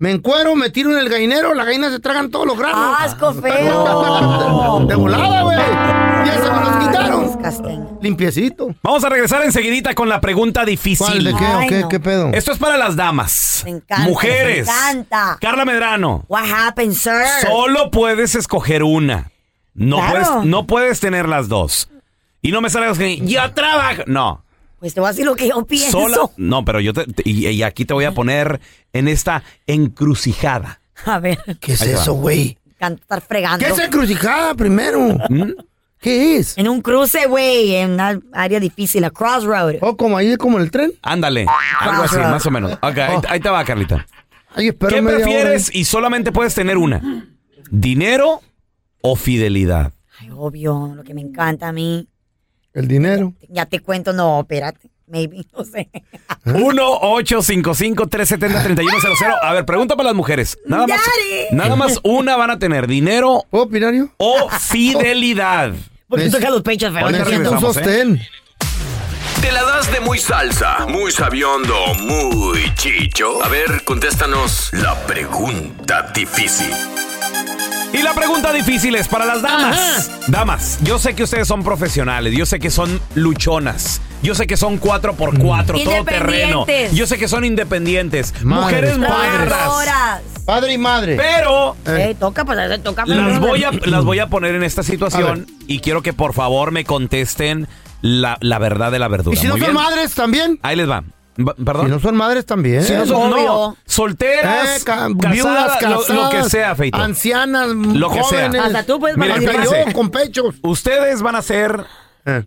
[0.00, 2.96] Me encuero, me tiro en el gallinero, las gallinas se tragan todos los granos.
[3.00, 4.84] ¡Asco feo!
[4.88, 5.58] De volada, güey.
[5.58, 7.98] Ya se me los quitaron.
[8.00, 8.74] Limpiecito.
[8.82, 11.06] Vamos a regresar enseguidita con la pregunta difícil.
[11.06, 11.24] ¿Cuál?
[11.24, 11.44] ¿De qué?
[11.44, 11.88] ¿O Ay, qué, no.
[11.90, 12.30] qué pedo?
[12.32, 13.60] Esto es para las damas.
[13.64, 14.04] Me encanta.
[14.08, 14.66] Mujeres.
[14.66, 15.38] Me encanta.
[15.38, 16.24] Carla Medrano.
[16.28, 17.12] What happened, sir?
[17.42, 19.30] Solo puedes escoger una.
[19.74, 20.12] No, Claro.
[20.12, 21.90] puedes, no puedes tener las dos.
[22.40, 24.02] Y no me salgas que yo trabajo.
[24.06, 24.44] No.
[24.80, 25.90] Pues te voy a decir lo que yo pienso.
[26.00, 26.18] Sola.
[26.36, 28.60] No, pero yo te, te- y, y aquí te voy a poner
[28.92, 30.80] en esta encrucijada.
[31.06, 32.58] A ver, ¿Qué es Ahí eso, güey?
[32.78, 33.64] cantar estar fregando.
[33.66, 35.00] ¿Qué es encrucijada primero?
[35.28, 35.52] ¿Mm?
[35.98, 36.56] ¿Qué es?
[36.56, 39.74] En un cruce, güey, en una área difícil, a crossroad.
[39.82, 40.92] ¿O como ahí, como en el tren?
[41.02, 41.46] Ándale.
[41.80, 42.72] Algo así, más o menos.
[42.80, 44.06] Ok, ahí, ahí te va, Carlita.
[44.54, 45.14] Ay, espero ¿Qué hora.
[45.16, 47.26] prefieres y solamente puedes tener una?
[47.70, 48.40] ¿Dinero
[49.02, 49.92] o fidelidad?
[50.18, 52.08] Ay, obvio, lo que me encanta a mí.
[52.74, 53.32] El dinero.
[53.48, 54.90] Ya te cuento, no, espérate.
[55.06, 55.88] Maybe, no sé.
[56.44, 59.38] 1-855-370-3100.
[59.42, 60.58] A ver, pregunta para las mujeres.
[60.66, 61.56] Nada más, Daddy.
[61.56, 64.08] nada más una van a tener: dinero ¿Puedo opinar yo?
[64.18, 65.72] o fidelidad.
[66.08, 67.60] Porque toca los pechos, Necesito un ¿eh?
[67.60, 68.20] sostén.
[69.40, 73.42] ¿Te la das de muy salsa, muy sabiondo, muy chicho?
[73.42, 76.68] A ver, contéstanos la pregunta difícil.
[77.92, 80.10] Y la pregunta difícil es para las damas.
[80.28, 84.56] Damas, yo sé que ustedes son profesionales, yo sé que son luchonas, yo sé que
[84.56, 86.66] son 4x4, todo terreno.
[86.92, 90.20] Yo sé que son independientes, Madres, mujeres modernas.
[90.46, 91.16] Padre y madre.
[91.16, 93.04] Pero Eh, toca, pues, toca.
[93.06, 96.70] las voy, a, las voy a poner en esta situación y quiero que por favor
[96.70, 97.66] me contesten
[98.02, 99.36] la, la verdad de la verdura.
[99.36, 99.82] ¿Y si no Muy son bien.
[99.84, 100.58] madres también?
[100.62, 101.02] Ahí les va.
[101.44, 101.86] ¿Perdón?
[101.86, 102.82] Si no son madres también.
[102.82, 106.98] Si no son- no, solteras, Eh, ca- casadas, viudas, lo- casadas, lo, que sea, Feito.
[106.98, 108.48] Ancianas, Lo que sea.
[108.48, 108.60] jóvenes.
[108.62, 110.54] Hasta tú puedes yo, con pechos.
[110.62, 111.84] Ustedes van a ser...
[112.26, 112.44] Eh,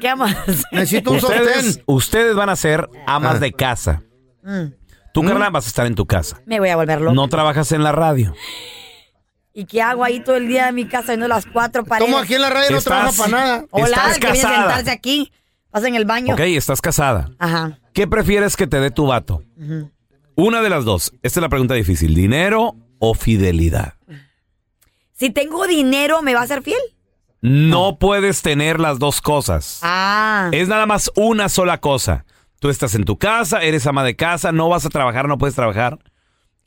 [0.00, 0.36] ¿Qué más?
[0.72, 1.82] necesito un Ustedes, sostén.
[1.86, 3.38] ustedes van a ser amas Ah.
[3.38, 4.02] de casa.
[4.42, 4.64] Mm,
[5.12, 6.40] Tú, Carla, vas a estar en tu casa.
[6.44, 7.14] Me voy a volver loco.
[7.14, 8.34] No trabajas en la radio.
[9.52, 12.10] ¿Y qué hago ahí todo el día en mi casa viendo las cuatro paredes?
[12.10, 13.64] Como aquí en la radio no Estás- trabaja para nada.
[13.70, 14.66] Hola, Estás que viene a casada.
[14.66, 15.32] sentarse aquí.
[15.70, 16.34] Pasa en el baño.
[16.34, 17.30] Ok, estás casada.
[17.38, 17.78] Ajá.
[17.94, 19.44] ¿Qué prefieres que te dé tu vato?
[20.34, 21.12] Una de las dos.
[21.22, 22.14] Esta es la pregunta difícil.
[22.14, 23.94] ¿Dinero o fidelidad?
[25.12, 26.80] Si tengo dinero, ¿me va a ser fiel?
[27.40, 29.78] No puedes tener las dos cosas.
[29.82, 30.48] Ah.
[30.50, 32.24] Es nada más una sola cosa.
[32.58, 35.54] Tú estás en tu casa, eres ama de casa, no vas a trabajar, no puedes
[35.54, 35.98] trabajar.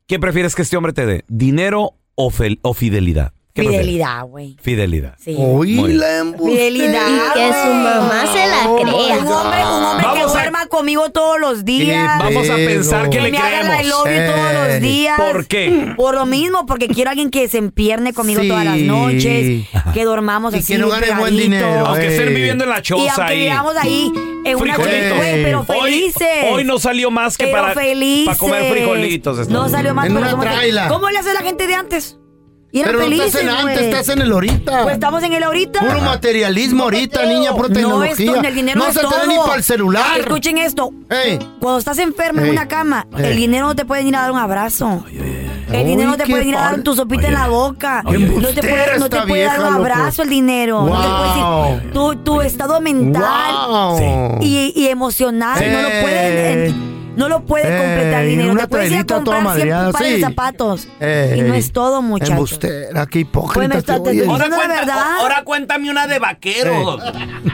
[0.05, 1.25] ¿Qué prefieres que este hombre te dé?
[1.27, 2.31] ¿Dinero o
[2.73, 3.33] fidelidad?
[3.63, 4.55] Fidelidad, güey.
[4.61, 5.15] Fidelidad.
[5.19, 5.31] Sí.
[5.33, 5.99] Muy bien.
[5.99, 6.55] la embustera.
[6.57, 7.07] Fidelidad.
[7.07, 8.93] Y que su mamá se la Un crea.
[8.93, 12.19] hombre, un hombre que Vamos a- duerma conmigo todos los días.
[12.19, 13.75] Vamos a pensar que que le me haga creemos.
[13.81, 15.19] I love you todos Eh, los días.
[15.19, 15.93] ¿Por qué?
[15.95, 18.47] Por lo mismo, porque quiero a alguien que se empierne conmigo Sí.
[18.49, 20.73] todas las noches, que dormamos Y así.
[20.73, 21.85] que no gane buen dinero.
[21.87, 22.15] Aunque eh.
[22.15, 23.39] estén viviendo en la Y choza aunque ahí.
[23.43, 24.11] vivamos ahí
[24.45, 26.27] en una güey, pero Hoy- felices.
[26.51, 28.25] Hoy, no salió más que pero para, felices.
[28.25, 29.47] para comer frijolitos.
[29.49, 30.87] No salió más En pero una traila.
[30.87, 32.17] ¿Cómo le hace la gente de antes?
[32.77, 33.85] Y eran Pero no estás en antes, güey.
[33.89, 34.83] estás en el ahorita.
[34.83, 35.79] Pues estamos en el ahorita.
[35.79, 38.31] Puro materialismo ahorita, niña, pura No, tecnología.
[38.31, 40.19] esto, el dinero no es se te da ni para el celular.
[40.19, 40.91] Escuchen esto.
[41.09, 41.39] Ey.
[41.59, 42.47] Cuando estás enfermo Ey.
[42.47, 43.25] en una cama, Ey.
[43.31, 45.03] el dinero no te puede ir a dar un abrazo.
[45.71, 48.01] El dinero no te qué puede ir a dar tu sopita en la boca.
[48.07, 49.85] Qué No te embustera puede, no te esta puede dar vieja, un loco.
[49.93, 50.81] abrazo el dinero.
[50.85, 51.73] No te puede Wow.
[51.75, 54.37] decir tu, tu estado mental Wow.
[54.41, 55.59] y, y emocional.
[55.59, 56.96] No lo puede, Ey.
[57.17, 58.51] No lo puede completar el dinero.
[58.53, 60.13] una Te puedes ir a toda comprar 100 madreada, pares sí.
[60.15, 60.87] de zapatos.
[60.99, 61.39] Ey.
[61.39, 62.31] Y no es todo, muchachos.
[62.33, 63.67] Embustera, qué hipócrita.
[63.67, 65.17] Pues está- te estoy Ahora, cuenta- verdad.
[65.19, 67.01] ahora cuéntame una de vaqueros.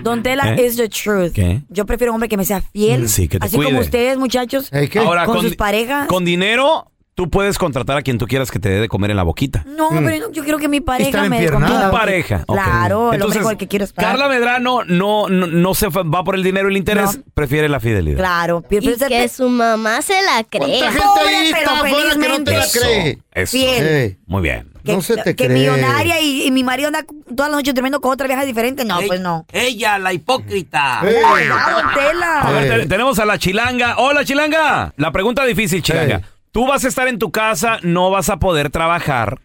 [0.03, 0.65] Don Tela ¿Eh?
[0.67, 1.31] is the truth.
[1.33, 1.61] ¿Qué?
[1.69, 3.09] Yo prefiero un hombre que me sea fiel.
[3.09, 3.69] Sí, que te así cuide.
[3.71, 4.69] como ustedes, muchachos.
[4.69, 4.99] ¿qué?
[4.99, 6.07] Ahora, con con, sus parejas.
[6.07, 9.17] con dinero, tú puedes contratar a quien tú quieras que te dé de comer en
[9.17, 9.63] la boquita.
[9.67, 11.89] No, pero no, yo quiero que mi pareja me empiernada.
[11.91, 12.43] Tu pareja.
[12.47, 12.53] ok.
[12.55, 14.03] Claro, el Entonces, hombre con el que quiero estar.
[14.05, 17.69] Carla Medrano no, no, no se fa- va por el dinero y el interés, prefiere
[17.69, 18.17] la fidelidad.
[18.17, 20.91] Claro, pero Y que su mamá se la ¿Cuánta crea.
[20.91, 22.79] gente Pobre, ahí pero está afuera que no te la felizmente.
[22.79, 23.17] cree?
[23.43, 23.51] Eso.
[23.51, 23.87] Fiel.
[23.87, 24.69] Ey, Muy bien.
[24.83, 25.57] Que, no se te que cree.
[25.59, 28.83] millonaria y, y mi marido anda todas las noches durmiendo con otra vieja diferente.
[28.83, 29.45] No, Ey, pues no.
[29.53, 31.01] Ella, la hipócrita.
[31.07, 31.13] Ey.
[31.47, 32.41] Ya, don Tela.
[32.41, 33.95] A ver, te- tenemos a la chilanga.
[33.97, 34.93] Hola, chilanga.
[34.97, 36.21] La pregunta difícil, chilanga.
[36.53, 39.39] Tú vas a estar en tu casa, no vas a poder trabajar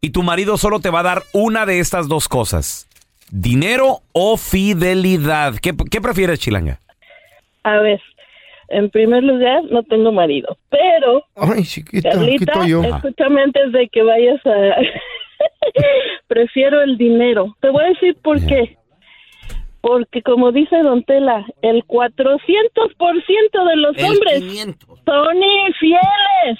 [0.00, 2.88] y tu marido solo te va a dar una de estas dos cosas.
[3.32, 5.54] Dinero o fidelidad.
[5.60, 6.78] ¿Qué, qué prefieres, chilanga?
[7.64, 8.00] A ver,
[8.68, 12.82] en primer lugar, no tengo marido, pero, Ay, chiquita, Carlita, yo.
[12.84, 14.50] escúchame antes de que vayas a...
[16.28, 17.56] Prefiero el dinero.
[17.60, 18.76] Te voy a decir por qué.
[19.80, 22.36] Porque como dice Don Tela, el 400%
[23.68, 24.98] de los El hombres 500.
[25.04, 26.00] son infieles.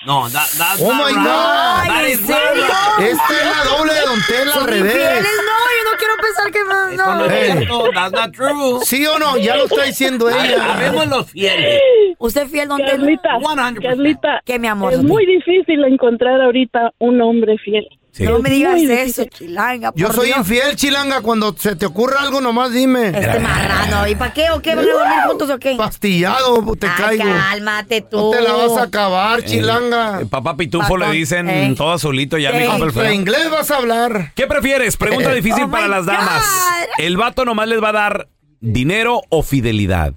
[0.07, 1.14] No, that, that's Oh my right.
[1.14, 1.87] God.
[1.88, 2.20] That ¿en is.
[2.20, 5.22] Esta es la doble de Don Tela al ¿Son revés.
[5.22, 6.88] No, yo no quiero pensar que no.
[6.88, 7.53] Eso no es Ey.
[7.59, 7.90] cierto.
[7.94, 8.81] That's not true.
[8.85, 9.37] ¿Sí o no?
[9.38, 10.75] Ya lo está diciendo ella.
[10.75, 11.81] Habemos los fieles.
[12.18, 12.90] ¿Usted es fiel, don Tela?
[12.92, 13.83] Carlita, 100%.
[13.83, 14.92] Carlita, ¿Qué, mi amor?
[14.92, 17.87] es muy difícil encontrar ahorita un hombre fiel.
[18.16, 18.24] Sí.
[18.24, 19.92] No me digas Muy eso, chilanga.
[19.94, 20.38] Yo soy Dios.
[20.38, 21.20] infiel, chilanga.
[21.20, 23.09] Cuando se te ocurre algo, nomás dime.
[23.09, 24.09] Este marrano.
[24.09, 24.74] ¿Y para qué o qué?
[24.74, 25.74] ¿Van a dormir juntos o qué?
[25.76, 27.24] Pastillado, te Ay, caigo.
[27.24, 28.16] cálmate tú.
[28.16, 30.22] No te la vas a acabar, chilanga.
[30.22, 31.00] Eh, papá Pitufo Patón.
[31.00, 31.74] le dicen Eh.
[31.76, 32.64] todo azulito, ya Eh.
[32.66, 34.33] compa el ¿En inglés vas a hablar?
[34.35, 34.96] ¿Qué prefieres?
[34.96, 36.42] Pregunta difícil Oh para las damas.
[36.42, 37.05] God.
[37.05, 38.29] ¿El vato nomás les va a dar
[38.61, 40.14] dinero o fidelidad?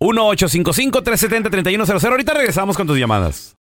[0.00, 2.10] 1-855-370-3100.
[2.10, 3.54] Ahorita regresamos con tus llamadas.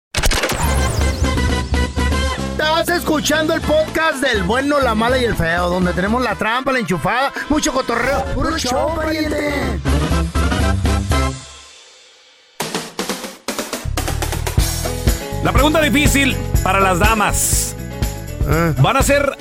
[2.87, 6.71] Estás escuchando el podcast del bueno, la mala y el feo, donde tenemos la trampa,
[6.71, 8.25] la enchufada, mucho cotorreo.
[8.27, 9.81] ¡Puro show, pariente!
[15.43, 17.75] La pregunta difícil para las damas.
[18.49, 18.73] Ah.
[18.79, 19.37] Van a ser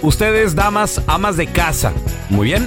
[0.00, 1.92] ustedes, damas, amas de casa.
[2.30, 2.66] Muy bien.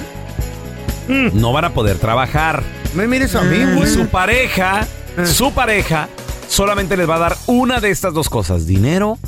[1.08, 2.62] No van a poder trabajar.
[2.94, 3.92] Me mires a mí, Y güey.
[3.92, 4.86] su pareja,
[5.24, 6.08] su pareja,
[6.46, 9.18] solamente les va a dar una de estas dos cosas: dinero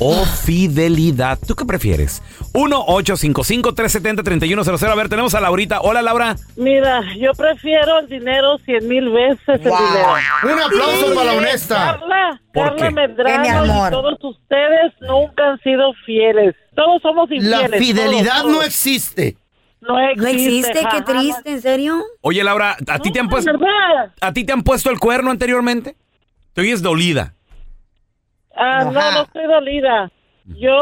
[0.00, 1.38] o fidelidad?
[1.46, 2.20] ¿Tú qué prefieres?
[2.52, 4.88] 1-855-370-3100.
[4.90, 5.80] A ver, tenemos a Laurita.
[5.80, 6.36] Hola, Laura.
[6.56, 10.14] Mira, yo prefiero el dinero cien mil veces el dinero.
[10.44, 11.98] Un aplauso para la honesta.
[11.98, 12.94] Carla, ¿Por Carla qué?
[12.94, 13.88] Medrano Eh, mi amor.
[13.88, 16.54] y todos ustedes nunca han sido fieles.
[16.74, 17.70] Todos somos infieles.
[17.70, 18.66] La fidelidad todos, no todos.
[18.66, 19.36] existe.
[19.80, 20.22] No existe.
[20.22, 20.72] ¿No existe?
[20.72, 21.04] Qué jamás.
[21.04, 22.02] triste, ¿en serio?
[22.22, 24.12] Oye, Laura, ¿a ti te han puesto, ¿verdad?
[24.20, 25.94] ¿a ti te han puesto el cuerno anteriormente?
[26.54, 27.34] Te oyes dolida.
[28.56, 30.10] Ah, no, no estoy dolida.
[30.46, 30.76] Yo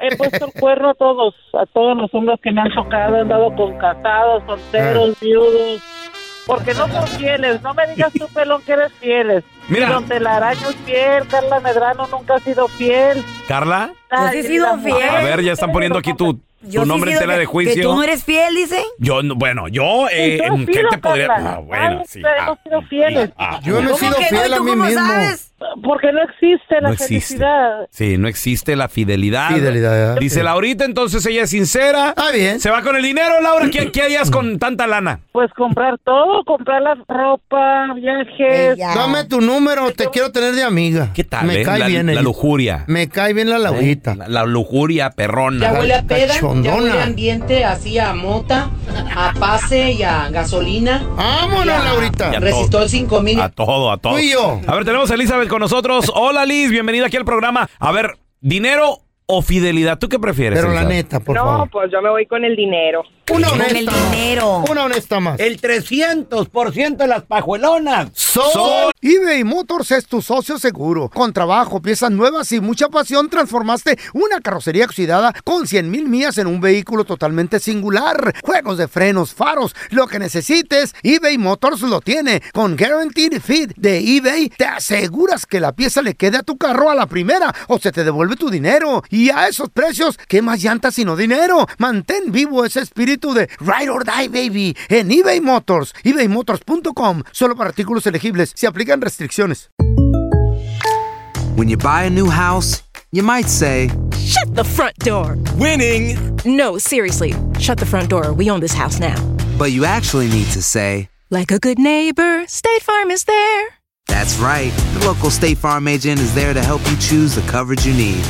[0.00, 3.20] he puesto el cuerno a todos, a todos los hombres que me han tocado, he
[3.20, 5.18] andado con casados, solteros, Ah.
[5.22, 5.82] viudos,
[6.46, 7.62] porque no son fieles.
[7.62, 9.42] No me digas tú, pelón, que eres fieles.
[9.68, 9.88] Mira.
[9.88, 13.24] Don Telaraño es fiel, Carla Medrano nunca ha sido fiel.
[13.48, 13.90] ¿Carla?
[14.12, 15.08] Yo sí he sido fiel.
[15.08, 17.40] A ver, ya están poniendo aquí tu, Yo tu sí nombre en sido tela que-
[17.40, 17.74] de juicio.
[17.74, 18.82] Que tú no eres fiel, dice.
[18.98, 21.26] Yo, no- bueno, yo, eh, ¿qué te podría...?
[21.28, 21.54] Carla.
[21.54, 22.20] Ah, bueno, sí.
[22.38, 23.30] hemos sido fieles.
[23.38, 24.28] Ah, Yo no he ¿Cómo sido que no?
[24.28, 25.06] fiel ¿Y a tú mí cómo mismo.
[25.06, 25.52] sabes?
[25.82, 27.14] Porque no existe la No existe.
[27.38, 27.86] felicidad.
[27.90, 29.48] Sí, no existe la fidelidad.
[29.54, 30.16] Fidelidad.
[30.18, 32.12] Dice Laurita, entonces ella es sincera.
[32.16, 32.60] Ah, bien.
[32.60, 33.68] Se va con el dinero, Laura.
[33.70, 35.20] ¿Qué, qué harías con tanta lana?
[35.32, 38.76] Pues comprar todo, comprar la ropa, viajes.
[38.76, 38.94] Ella.
[38.94, 41.10] Dame tu número, te quiero tener de amiga.
[41.14, 41.46] ¿Qué tal?
[41.46, 41.64] Me eh?
[41.64, 42.22] cae la, bien la ella.
[42.22, 42.84] lujuria.
[42.86, 44.14] Me cae bien la Laurita.
[44.14, 45.72] La, la lujuria perrona.
[45.72, 46.76] Ya huele a peda, ya Cachondona.
[46.76, 48.68] huele a ambiente así a mota,
[49.16, 51.02] a pase y a gasolina.
[51.16, 51.82] Vámonos, Ya.
[51.82, 52.32] Laurita.
[52.32, 53.40] Ya Resistol 5000.
[53.40, 54.18] A todo, a todo.
[54.20, 54.60] Y yo.
[54.66, 56.10] A ver, tenemos a Elizabeth con nosotros.
[56.14, 57.68] Hola, Liz, bienvenida aquí al programa.
[57.78, 60.58] A ver, dinero o fidelidad, ¿tú qué prefieres?
[60.58, 61.04] Pero la Elizabeth?
[61.04, 61.70] neta, por No, favor.
[61.70, 63.02] pues yo me voy con el dinero.
[63.32, 63.78] Una Con honesta.
[63.78, 64.64] el dinero.
[64.70, 65.40] Una honesta más.
[65.40, 68.10] El 300% de las pajuelonas.
[68.14, 68.92] Sol.
[69.02, 71.08] eBay Motors es tu socio seguro.
[71.08, 76.38] Con trabajo, piezas nuevas y mucha pasión, transformaste una carrocería oxidada con 100 mil millas
[76.38, 78.32] en un vehículo totalmente singular.
[78.44, 82.40] Juegos de frenos, faros, lo que necesites, eBay Motors lo tiene.
[82.52, 86.90] Con Guaranteed Fit de eBay, te aseguras que la pieza le quede a tu carro
[86.90, 89.02] a la primera o se te devuelve tu dinero.
[89.10, 91.66] Y a esos precios, ¿qué más llantas sino dinero?
[91.78, 95.92] Mantén vivo ese espíritu de Ride or Die, baby, en eBay Motors.
[96.04, 97.22] ebaymotors.com.
[97.32, 98.52] Solo para artículos elegibles.
[98.54, 99.68] Se aplican restricciones.
[101.56, 105.36] When you buy a new house, you might say, Shut the front door.
[105.56, 106.16] Winning.
[106.44, 107.34] No, seriously.
[107.58, 108.32] Shut the front door.
[108.34, 109.14] We own this house now.
[109.58, 113.68] but you actually need to say, Like a good neighbor, State Farm is there.
[114.06, 114.70] That's right.
[114.98, 118.22] The local State Farm agent is there to help you choose the coverage you need.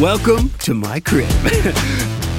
[0.00, 1.28] Welcome to my crib.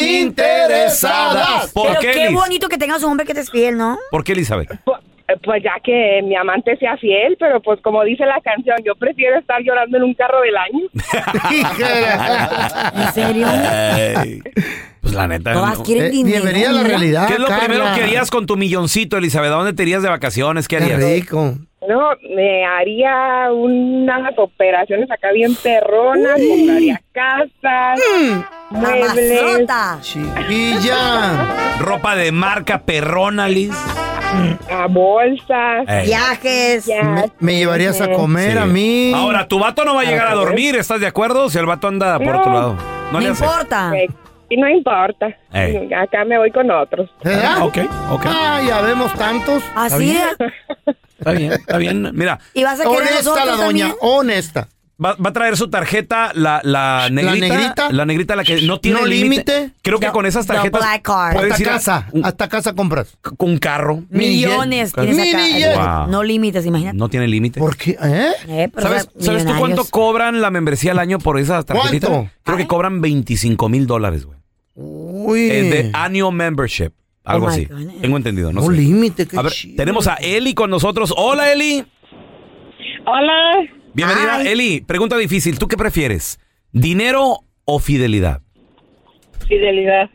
[0.00, 1.72] Interesadas.
[1.72, 2.32] ¿Por Pero qué, qué Liz?
[2.34, 3.98] bonito que tengas un hombre que te es fiel, ¿no?
[4.10, 4.70] ¿Por qué, Elizabeth?
[4.72, 8.94] Eh, Pues ya que mi amante sea fiel, pero pues como dice la canción, yo
[8.96, 10.86] prefiero estar llorando en un carro del año.
[12.94, 13.46] ¿En serio?
[13.48, 14.42] Ay,
[15.00, 15.52] pues la neta.
[15.52, 15.84] Todas no.
[15.84, 16.42] quieren Eh, dinero.
[16.42, 17.26] bienvenida a la realidad.
[17.28, 17.64] ¿Qué es lo Carla.
[17.66, 19.50] primero que harías con tu milloncito, Elizabeth?
[19.52, 20.66] ¿A dónde te irías de vacaciones?
[20.68, 21.02] ¿Qué Qué harías?
[21.02, 21.54] rico.
[21.88, 28.00] No, me haría unas operaciones acá bien perronas, compraría casas,
[28.70, 29.42] muebles.
[29.42, 29.98] Mamazota.
[30.00, 31.76] Chiquilla.
[31.80, 33.74] Ropa de marca perrona, Liz.
[34.70, 35.84] a bolsas.
[35.88, 36.06] Ey.
[36.06, 36.86] Viajes.
[36.86, 38.58] Me, me llevarías a comer Sí.
[38.58, 39.12] a mí.
[39.14, 41.50] Ahora, tu vato no va a llegar a dormir, ¿estás de acuerdo?
[41.50, 42.40] Si el vato anda por No.
[42.40, 42.76] otro lado.
[43.12, 43.92] No, No importa.
[43.96, 44.08] Eh,
[44.52, 45.28] Y no importa.
[45.52, 45.92] Ey.
[45.94, 47.08] Acá me voy con otros.
[47.22, 47.62] ¿Verdad?
[47.62, 47.78] Ok,
[48.10, 48.22] ok.
[48.26, 49.62] Ah, ya vemos tantos.
[49.76, 50.36] Así es.
[51.18, 52.10] Está bien, está bien.
[52.14, 53.92] Mira, Y vas a querer Honesta la doña, también.
[54.00, 54.68] honesta.
[55.02, 57.48] Va, va a traer su tarjeta, la, la negrita.
[57.48, 57.92] negrita?
[57.92, 59.52] La negrita, la que no tiene No límite.
[59.60, 59.74] límite.
[59.82, 61.34] Creo que con esas tarjetas black card.
[61.34, 63.16] puedes Hasta ir a- casa, un- hasta casa compras.
[63.20, 64.02] con un carro.
[64.10, 64.92] Millones.
[64.94, 66.06] Wow.
[66.08, 66.96] No límites, imagínate.
[66.96, 67.60] No tiene límite.
[67.60, 67.92] ¿Por qué?
[68.02, 68.30] ¿Eh?
[68.48, 72.10] Eh, ¿Sabes, ahora, ¿Sabes tú cuánto cobran la membresía al año por esas tarjetitas?
[72.10, 72.30] ¿Cuánto?
[72.44, 74.38] Creo que cobran 25 mil dólares, güey.
[74.74, 75.50] Uy.
[75.50, 76.90] Es de annual membership.
[77.24, 77.66] Algo Oh así.
[77.66, 78.00] goodness.
[78.00, 78.72] Tengo entendido, no, no sé.
[78.72, 79.76] límite, qué A ver, chido.
[79.76, 81.12] tenemos a Eli con nosotros.
[81.16, 81.84] Hola, Eli.
[83.06, 83.68] Hola.
[83.94, 84.36] Bienvenida.
[84.36, 84.48] Ay.
[84.48, 85.58] Eli, pregunta difícil.
[85.58, 86.38] ¿Tú qué prefieres?
[86.72, 88.40] ¿Dinero o fidelidad?
[89.46, 90.08] Fidelidad.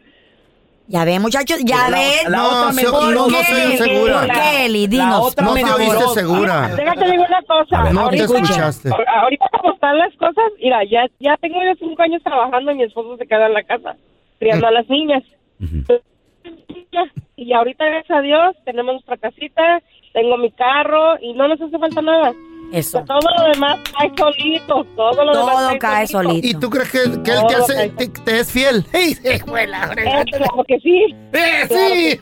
[0.88, 2.12] Ya ve, muchachos, ya La- ve.
[2.30, 4.20] la No, otra no, no se segura.
[4.20, 4.84] ¿Por qué, Eli?
[4.84, 5.82] La Dinos, otra No por te favor.
[5.82, 6.76] oíste segura.
[6.76, 7.84] Déjate digo una cosa.
[7.92, 8.90] No te ahorita, escuchaste.
[8.90, 12.84] ahorita como están las cosas, mira, ya, ya tengo yo cinco años trabajando y mi
[12.84, 13.96] esposo se queda en la casa
[14.38, 15.24] criando a las niñas.
[15.60, 17.04] ya.
[17.36, 19.82] Y ahorita, gracias a Dios, tenemos nuestra casita,
[20.14, 22.32] tengo mi carro y no nos hace falta nada.
[22.72, 23.04] Eso.
[23.06, 26.48] Todo lo demás cae solito, todo lo Todo demás cae solito.
[26.48, 28.86] ¿Y tú crees que, que él te, hace, cae te, te es fiel?
[28.94, 30.22] ¡Ey, hijo de la fregada!
[30.22, 31.16] Eh, claro que sí.
[31.34, 32.20] ¡Eh, sí!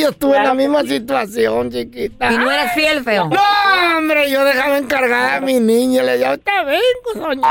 [0.00, 2.32] Yo estuve en la misma situación, chiquita.
[2.32, 3.28] ¿Y no eras fiel, feo?
[3.28, 6.02] No, hombre, yo dejaba encargada a mi niña.
[6.02, 7.48] Le decía, ahorita vengo, doña.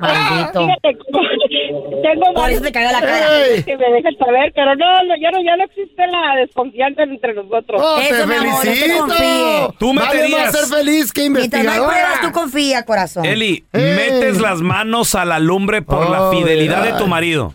[0.00, 0.66] Maldito.
[0.66, 0.98] Fíjate,
[2.02, 3.46] tengo Por eso te cayó la cara.
[3.46, 3.62] Ey.
[3.62, 7.34] que me dejen saber, pero no, no, ya no, ya no existe la desconfianza entre
[7.34, 7.82] nosotros.
[7.84, 9.74] Oh, te Eso, mi amor, no te felicito.
[9.78, 11.90] Tú vale más ser feliz que Mientras no hay investigadora.
[12.12, 13.24] pruebas, tú confía, corazón.
[13.24, 13.94] Eli, Eh.
[14.12, 17.54] metes las manos a la lumbre por la Oh, fidelidad de tu marido.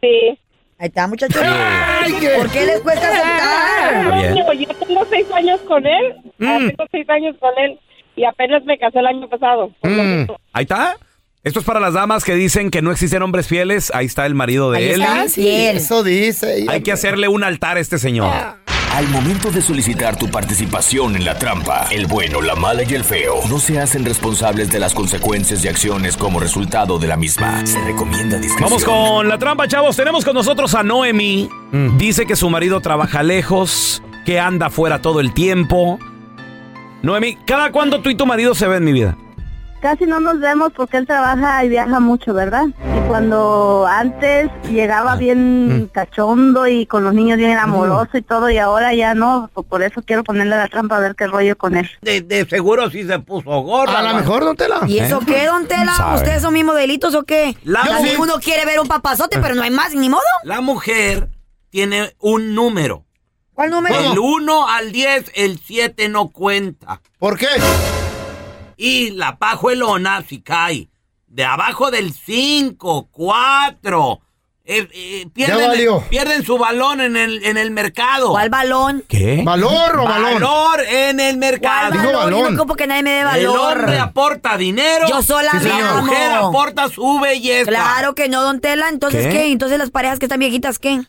[0.00, 0.38] Sí.
[0.80, 1.36] Ahí está, muchachos.
[2.36, 4.04] ¿Por qué les cuesta aceptar?
[4.34, 6.68] No, yo tengo seis años con él, ah, Mm.
[6.68, 7.78] tengo seis años con él
[8.14, 9.70] y apenas me casé el año pasado.
[9.82, 10.30] Mm.
[10.52, 10.96] Ahí está.
[11.44, 13.90] Esto es para las damas que dicen que no existen hombres fieles.
[13.94, 15.02] Ahí está el marido de Ahí Eli.
[15.02, 15.28] está.
[15.28, 15.76] Fiel.
[15.78, 16.66] Eso dice.
[16.68, 18.32] Hay que hacerle un altar a este señor.
[18.92, 23.04] Al momento de solicitar tu participación en la trampa, el bueno, la mala y el
[23.04, 27.64] feo no se hacen responsables de las consecuencias y acciones como resultado de la misma.
[27.64, 28.68] Se recomienda discreción.
[28.68, 29.94] Vamos con la trampa, chavos.
[29.94, 31.48] Tenemos con nosotros a Noemi.
[31.96, 35.98] Dice que su marido trabaja lejos, que anda fuera todo el tiempo.
[37.02, 39.16] Noemi, ¿cada cuándo tú y tu marido se ven, mi vida?
[39.80, 42.64] Casi no nos vemos porque él trabaja y viaja mucho, ¿verdad?
[42.66, 48.58] Y cuando antes llegaba bien cachondo y con los niños bien amoroso y todo, y
[48.58, 51.76] ahora ya no, pues por eso quiero ponerle la trampa a ver qué rollo con
[51.76, 51.88] él.
[52.02, 54.00] De, de seguro sí se puso gorda.
[54.00, 54.80] A lo mejor, don Tela.
[54.88, 55.94] ¿Y eso qué, don Tela?
[55.94, 56.16] Sabe.
[56.16, 57.56] ¿Ustedes son mismos delitos o qué?
[57.62, 60.22] La mujer- uno quiere ver un papazote, pero no hay más, ni modo.
[60.42, 61.28] La mujer
[61.70, 63.04] tiene un número.
[63.54, 63.96] ¿Cuál número?
[63.96, 67.00] Del 1 al 10, el 7 no cuenta.
[67.18, 67.46] ¿Por qué?
[68.80, 70.88] Y la pajuelona si cae
[71.26, 74.20] de abajo del 5, 4.
[74.70, 76.04] eh, pierden, valió.
[76.08, 78.30] pierden su balón en el, en el mercado.
[78.30, 79.02] ¿Cuál balón?
[79.08, 79.42] ¿Qué?
[79.44, 80.34] ¿Valor o balón?
[80.34, 81.94] Valor en el ¿Cuál mercado.
[81.96, 82.12] Balón?
[82.14, 82.38] balón.
[82.38, 83.78] Y no como que nadie me dé El valor.
[83.80, 85.06] hombre aporta dinero.
[85.08, 85.68] Yo sola Sí.
[85.68, 86.02] La amo.
[86.02, 87.70] mujer aporta su belleza.
[87.70, 88.88] Claro que no, don Tela.
[88.90, 89.32] Entonces, ¿Qué?
[89.32, 89.52] ¿qué?
[89.52, 91.00] Entonces las parejas que están viejitas, ¿qué?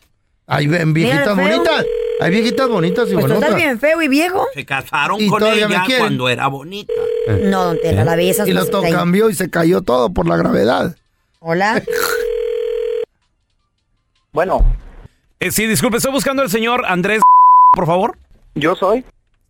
[0.46, 1.84] Hay viejitas bonitas.
[2.20, 3.54] Hay viejitas bonitas y Pues tú estás bonitas.
[3.56, 4.46] bien feo y viejo.
[4.54, 6.92] Se casaron Y con ella cuando era bonita.
[7.38, 8.92] No, don Tela, la belleza es Y lo más to- ahí.
[8.92, 10.96] cambió y se cayó todo por la gravedad.
[11.40, 11.82] Hola.
[14.32, 14.64] Bueno,
[15.40, 17.20] Eh, sí, disculpe, estoy buscando al señor Andrés,
[17.74, 18.16] por favor.
[18.54, 19.04] yo soy.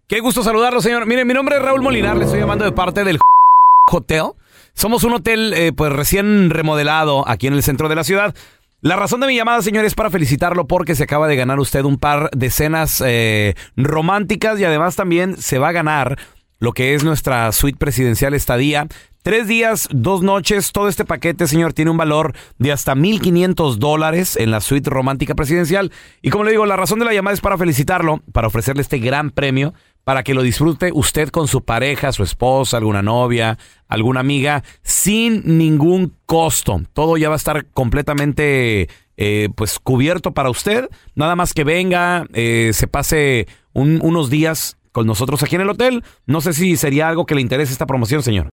[0.09, 1.05] Qué gusto saludarlo, señor.
[1.07, 3.19] Mire, mi nombre es Raúl Molinar, le estoy llamando de parte del
[3.93, 4.25] Hotel.
[4.73, 8.35] Somos un hotel eh, pues recién remodelado aquí en el centro de la ciudad.
[8.83, 11.85] La razón de mi llamada, señor, es para felicitarlo porque se acaba de ganar usted
[11.85, 16.19] un par de cenas eh, románticas y además también se va a ganar
[16.61, 18.87] lo que es nuestra suite presidencial estadía.
[19.23, 24.37] Tres días, dos noches, todo este paquete, señor, tiene un valor de hasta 1.500 dólares
[24.37, 25.91] en la suite romántica presidencial.
[26.23, 28.99] Y como le digo, la razón de la llamada es para felicitarlo, para ofrecerle este
[28.99, 33.59] gran premio, para que lo disfrute usted con su pareja, su esposa, alguna novia,
[33.89, 36.81] alguna amiga, sin ningún costo.
[36.95, 38.89] Todo ya va a estar completamente
[39.19, 40.89] eh, pues cubierto para usted.
[41.15, 45.71] Nada más que venga, eh, se pase un- unos días con nosotros aquí en el
[45.71, 46.05] hotel.
[46.27, 48.49] No sé si sería algo que le interese esta promoción, señor.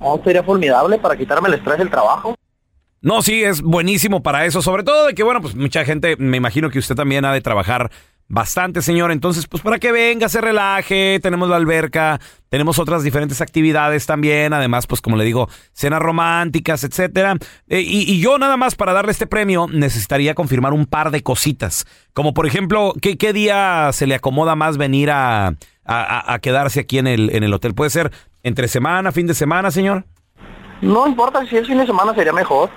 [0.00, 2.34] Oh, sería formidable para quitarme el estrés del trabajo.
[3.00, 4.60] No, sí, es buenísimo para eso.
[4.62, 7.40] Sobre todo de que, bueno, pues mucha gente, me imagino que usted también ha de
[7.40, 7.90] trabajar
[8.28, 9.10] bastante, señor.
[9.10, 11.18] Entonces, pues para que venga, se relaje.
[11.22, 14.52] Tenemos la alberca, tenemos otras diferentes actividades también.
[14.52, 17.36] Además, pues como le digo, cenas románticas, etcétera.
[17.68, 21.22] Eh, y, y yo nada más para darle este premio necesitaría confirmar un par de
[21.22, 21.86] cositas.
[22.12, 25.54] Como por ejemplo, ¿qué, qué día se le acomoda más venir a, a-
[25.84, 27.74] a- a quedarse aquí en el, en el hotel?
[27.74, 28.12] ¿Puede ser
[28.42, 30.04] entre semana, fin de semana, señor?
[30.80, 32.70] No importa si es fin de semana sería mejor.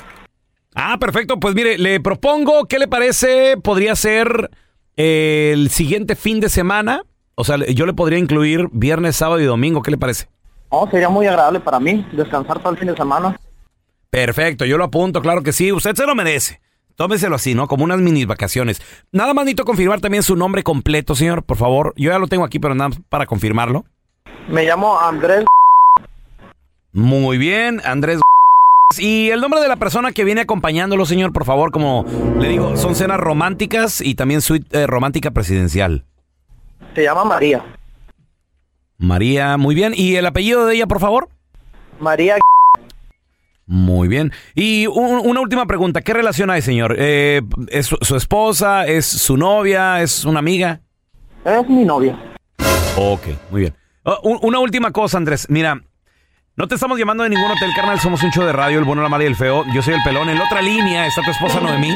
[0.74, 1.40] Ah, perfecto.
[1.40, 3.58] Pues mire, le propongo, ¿qué le parece?
[3.62, 4.50] Podría ser
[4.96, 7.04] el siguiente fin de semana.
[7.36, 9.82] O sea, yo le podría incluir viernes, sábado y domingo.
[9.82, 10.28] ¿Qué le parece?
[10.70, 13.40] Oh, sería muy agradable para mí descansar todo el fin de semana.
[14.10, 15.72] Perfecto, yo lo apunto, claro que sí.
[15.72, 16.62] Usted se lo merece.
[16.96, 17.68] Tómeselo así, ¿no?
[17.68, 18.82] Como unas mini vacaciones.
[19.12, 21.94] Nada más necesito confirmar también su nombre completo, señor, por favor.
[21.96, 23.86] Yo ya lo tengo aquí, pero nada más para confirmarlo.
[24.50, 25.46] Me llamo Andrés.
[26.94, 28.20] Muy bien, Andrés.
[29.00, 32.06] Y el nombre de la persona que viene acompañándolo, señor, por favor, como
[32.40, 36.06] le digo, son cenas románticas y también suite eh, romántica presidencial.
[36.96, 37.64] Se llama María.
[38.98, 39.94] María, muy bien.
[39.96, 41.30] ¿Y el apellido de ella, por favor?
[42.00, 42.38] María.
[43.66, 44.32] Muy bien.
[44.54, 46.02] Y un- una última pregunta.
[46.02, 46.96] ¿Qué relación hay, señor?
[47.00, 48.86] Eh, ¿Es su, su esposa?
[48.86, 50.02] ¿Es su novia?
[50.02, 50.82] ¿Es una amiga?
[51.46, 52.20] Es mi novia.
[52.98, 53.74] Ok, muy bien.
[54.04, 55.48] Uh, un- una última cosa, Andrés.
[55.50, 55.82] Mira,
[56.62, 58.00] No te estamos llamando de ningún hotel, carnal.
[58.00, 59.66] Somos un show de radio, el bueno, la mala y el feo.
[59.74, 60.30] Yo soy el pelón.
[60.30, 61.92] En la otra línea está tu esposa Noemí,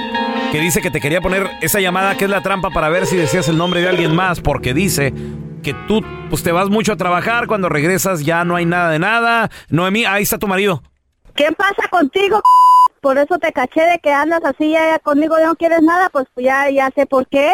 [0.52, 3.16] que dice que te quería poner esa llamada que es la trampa para ver si
[3.16, 5.14] decías el nombre de alguien más, porque dice
[5.62, 8.98] que tú pues te vas mucho a trabajar, cuando regresas ya no hay nada de
[8.98, 9.52] nada.
[9.70, 10.82] Noemí, ahí está tu marido.
[11.36, 12.42] ¿Qué pasa contigo?
[13.02, 16.26] Por eso te caché de que andas así ya conmigo ya no quieres nada, pues
[16.38, 17.54] ya, ya sé por qué.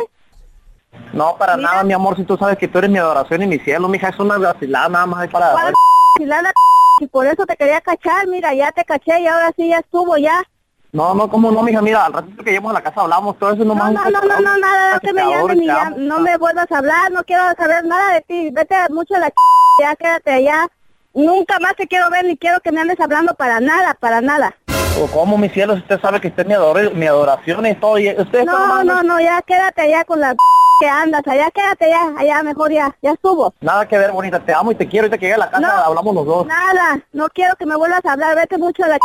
[1.11, 3.59] No, para nada, mi amor, si tú sabes que tú eres mi adoración y mi
[3.59, 5.51] cielo, mija, es una vacilada nada más ahí para...
[5.51, 5.73] ¿Cuál
[6.17, 6.53] vacilada,
[7.01, 10.17] Y por eso te quería cachar, mira, ya te caché y ahora sí ya estuvo
[10.17, 10.43] ya.
[10.91, 11.81] No, no, ¿cómo no, mija?
[11.81, 13.91] Mira, al ratito que lleguemos a la casa hablamos, todo eso nomás...
[13.91, 16.77] No, no, no, no, nada, no que me llames ni ya, no me vuelvas a
[16.77, 19.33] hablar, no quiero saber nada de ti, vete mucho a la
[19.79, 20.67] ya quédate allá.
[21.15, 24.55] Nunca más te quiero ver ni quiero que me andes hablando para nada, para nada.
[25.01, 25.73] ¿O ¿Cómo, mi cielo?
[25.73, 28.45] Si usted sabe que usted es mi, ador mi adoración y todo, y usted...
[28.45, 30.35] No, no, no, ya quédate allá con la
[30.81, 33.53] que andas, allá quédate ya, allá mejor ya, ya estuvo.
[33.61, 35.61] Nada que ver, bonita, te amo y te quiero, ahorita que llegue a la casa
[35.61, 35.67] No.
[35.67, 36.47] hablamos los dos.
[36.47, 38.97] Nada, no quiero que me vuelvas a hablar, vete mucho a la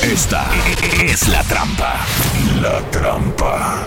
[0.00, 0.46] Esta
[1.02, 1.96] es la trampa.
[2.60, 3.78] La trampa.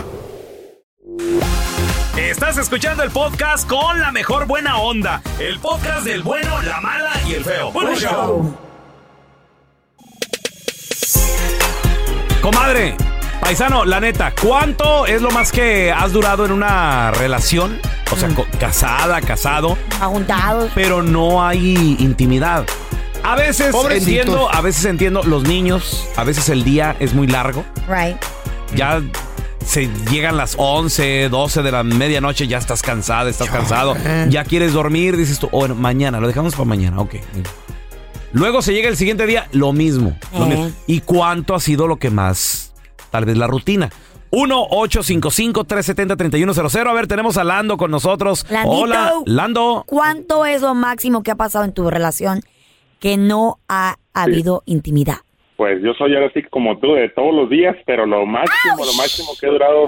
[2.17, 5.21] Estás escuchando el podcast con la mejor buena onda.
[5.39, 7.71] El podcast del bueno, la mala y el feo.
[7.71, 8.53] Buen show.
[12.41, 12.97] Comadre,
[13.45, 17.79] paisano, la neta, ¿cuánto es lo más que has durado en una relación?
[18.11, 20.71] O sea, co- casada, casado, Ajuntados.
[20.73, 22.65] pero no hay intimidad.
[23.23, 24.07] A veces Pobrecitos.
[24.07, 27.63] entiendo, a veces entiendo los niños, a veces el día es muy largo.
[27.87, 28.17] Right.
[28.75, 29.01] Ya
[29.63, 33.95] se llegan las 11, 12 de la medianoche, ya estás cansada, estás cansado,
[34.27, 37.15] ya quieres dormir, dices tú, "Oh, bueno, mañana, lo dejamos para mañana, ok.
[38.33, 40.17] Luego se llega el siguiente día, lo mismo.
[40.33, 40.47] lo Eh.
[40.49, 40.71] mismo.
[40.87, 42.73] ¿Y cuánto ha sido lo que más?
[43.15, 43.89] Tal vez la rutina.
[44.31, 46.85] 1-855-370-3100.
[46.85, 48.45] A ver, tenemos a Lando con nosotros.
[48.51, 48.75] Landito.
[48.75, 49.85] Hola, Lando.
[49.87, 52.41] ¿Cuánto es lo máximo que ha pasado en tu relación
[52.99, 55.19] que no ha habido intimidad?
[55.55, 58.91] Pues yo soy ahora sí como tú, de todos los días, pero lo máximo, lo
[58.95, 59.87] máximo que he durado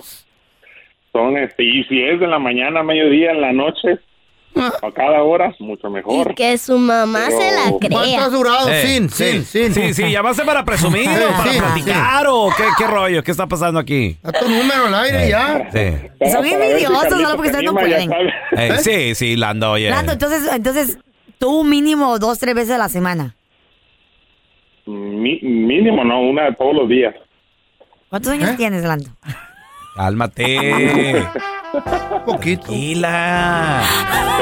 [1.11, 3.99] son, este, y si es de la mañana, mediodía, en la noche,
[4.83, 6.31] a cada hora, mucho mejor.
[6.31, 8.25] Y que su mamá Pero- se la ¿Cuánto crea.
[8.25, 8.69] has durado?
[8.69, 9.73] Eh, sin, sí, sin, sin.
[9.73, 13.47] Sí, sí, llamaste para presumir o para Sí, platicar o qué, qué rollo, qué está
[13.47, 14.17] pasando aquí.
[14.23, 15.69] A tu número al aire ya.
[15.71, 16.29] Sí.
[16.31, 18.11] Son Carlito solo porque ustedes no pueden.
[18.57, 19.89] Eh, sí, sí, Lando, oye.
[19.89, 20.97] Lando, entonces, entonces,
[21.37, 23.35] tú mínimo dos, tres veces a la semana.
[24.85, 27.13] Mi- mínimo, no, una todos los días.
[28.09, 29.09] ¿Cuántos años tienes, Lando?
[29.95, 31.27] Cálmate.
[32.25, 32.63] Poquito.
[32.65, 33.82] Tranquila.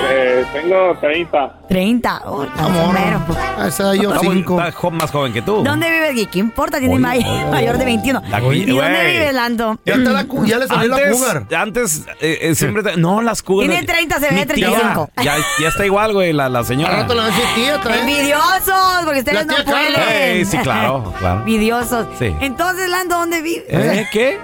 [0.09, 1.53] Eh, tengo 30.
[1.69, 2.21] 30.
[2.25, 2.93] Oh, Amor.
[2.93, 3.21] mero.
[3.67, 4.59] Esa yo Está muy- cinco.
[4.59, 5.63] está jo- más joven que tú.
[5.63, 6.79] ¿Dónde vives, ¿Y ¿Qué importa?
[6.79, 8.21] Tiene may- mayor de 21.
[8.29, 9.11] La- ¿Y dónde güey.
[9.13, 9.77] vives, Lando?
[9.85, 11.45] Ya, está la cu- ya le salió la Antes, cougar.
[11.57, 12.83] antes eh, eh, siempre...
[12.83, 13.67] te- no, las cougar.
[13.69, 15.09] Tiene 30, se ve Mi tía, 35.
[15.23, 16.95] Ya, ya está igual, güey, la, la Al señora.
[16.97, 17.99] rato le va a decir tía, trae.
[18.01, 19.99] Envidiosos, porque ustedes La no tía Carla.
[20.05, 20.37] pueden.
[20.37, 21.39] Ey, sí, claro, claro.
[21.39, 22.07] Envidiosos.
[22.19, 22.33] Sí.
[22.41, 23.63] Entonces, Lando, ¿dónde vives?
[23.69, 24.07] ¿Eh?
[24.11, 24.37] ¿Qué?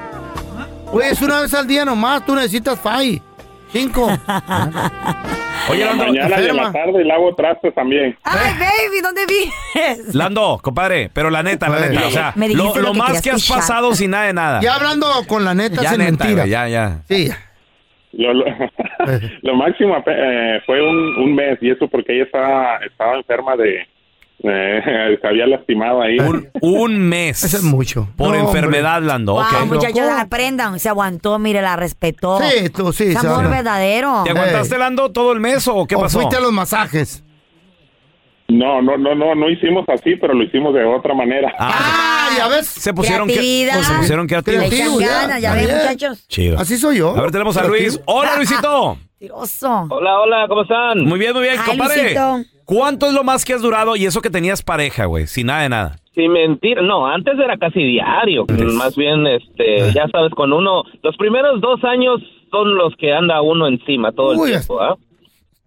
[0.93, 3.21] Oye, es una vez al día nomás, tú necesitas FAI.
[3.71, 4.05] Cinco.
[5.69, 8.17] Oye, Lando, mañana y en la tarde y lavo trastes también.
[8.23, 10.13] Ay, baby, ¿dónde vives?
[10.15, 13.21] Lando, compadre, pero la neta, la neta, o sea, Me lo, lo lo que más
[13.21, 13.59] que has escuchar.
[13.59, 14.59] pasado sin nada de nada.
[14.61, 16.45] Ya hablando con la neta, Ya sin neta, mentira.
[16.47, 17.01] ya, ya.
[17.07, 17.29] Sí.
[18.13, 18.43] Lo, lo,
[19.43, 23.87] lo máximo eh, fue un, un mes y eso porque ella estaba, estaba enferma de...
[24.49, 26.17] eh, se había lastimado ahí.
[26.19, 27.43] Un, un mes.
[27.43, 28.07] Eso es mucho.
[28.15, 29.33] Por No, enfermedad, Lando.
[29.33, 29.65] Wow, ok.
[29.67, 30.79] muchachos, aprendan.
[30.79, 32.39] Se aguantó, mire, la respetó.
[32.39, 33.05] Sí, tú sí.
[33.11, 34.21] Es amor verdadero.
[34.23, 36.19] ¿Te aguantaste, Lando, todo el mes o qué ¿O pasó?
[36.19, 37.23] fuiste a los masajes?
[38.47, 41.53] No, no, no, no, no hicimos así, pero lo hicimos de otra manera.
[41.57, 42.67] Ah, ya ves.
[42.67, 43.81] Se pusieron, que, Creatividad.
[43.81, 44.99] se pusieron Le creativos.
[44.99, 46.27] ya, ya muchachos.
[46.27, 46.59] Chido.
[46.59, 47.15] Así soy yo.
[47.15, 47.63] A ver, tenemos a.
[47.63, 47.97] Luis.
[48.05, 48.97] Hola, Luisito.
[49.21, 49.87] Mentiroso.
[49.89, 50.99] Hola, hola, ¿cómo están?
[51.05, 52.01] Muy bien, muy bien, Ay, compadre.
[52.01, 52.39] Luisito.
[52.73, 55.27] ¿Cuánto es lo más que has durado y eso que tenías pareja, güey?
[55.27, 55.95] Sin nada de nada.
[56.15, 58.45] Sin mentir, no, antes era casi diario.
[58.77, 63.41] Más bien, este, ya sabes, con uno, los primeros dos años son los que anda
[63.41, 64.95] uno encima todo el Uy, tiempo, ¿ah?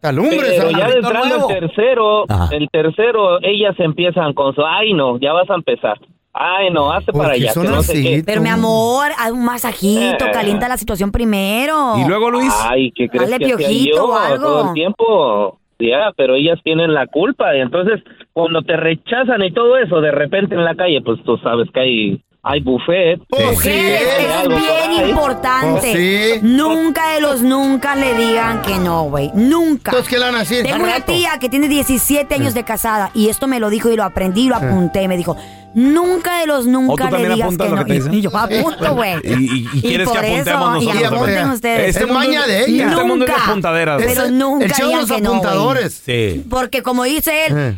[0.00, 0.54] Talumbres.
[0.58, 2.48] Pero ya entrando el tercero, Ajá.
[2.54, 5.98] el tercero, ellas empiezan con su, ay no, ya vas a empezar.
[6.32, 8.22] Ay no, hazte ¿Por para allá, que no sé qué.
[8.26, 10.30] Pero mi amor, haz un masajito, Eh.
[10.32, 11.94] calienta la situación primero.
[11.98, 12.52] Y luego, Luis.
[12.68, 14.44] Ay, ¿qué crees Dale que hacía piojito yo o algo.
[14.44, 15.58] todo el tiempo?
[15.78, 17.56] Ya, pero ellas tienen la culpa.
[17.56, 18.02] Y entonces
[18.32, 21.80] cuando te rechazan y todo eso, de repente en la calle, pues tú sabes que
[21.80, 23.20] hay hay buffet.
[23.28, 23.52] Pues sí.
[23.52, 25.80] Mujeres, eso es Algo por bien importante.
[25.80, 26.40] Pues sí.
[26.42, 29.30] Nunca de los nunca le digan que no, güey.
[29.34, 29.90] Nunca.
[29.92, 30.62] Entonces, ¿qué le van a decir?
[30.62, 33.96] Tengo una tía que tiene 17 años de casada y esto me lo dijo y
[33.96, 35.08] lo aprendí y lo apunté.
[35.08, 35.36] Me dijo,
[35.74, 37.84] nunca de los ¿O nunca también le digas que no.
[37.84, 38.16] que?
[38.16, 39.14] Y yo apunto, güey.
[39.24, 41.50] Y, y- y quieres por que apuntemos eso, nosotros y apunten también.
[41.50, 41.88] ustedes.
[41.88, 42.88] Este Es mundo, maña de ella.
[42.90, 43.46] Este mundo es de Nunca.
[43.50, 44.02] apuntaderas.
[44.04, 46.02] Pero Es nunca El show digan los que no, apuntadores.
[46.04, 46.44] Sí.
[46.50, 47.76] Porque como dice él, Eh.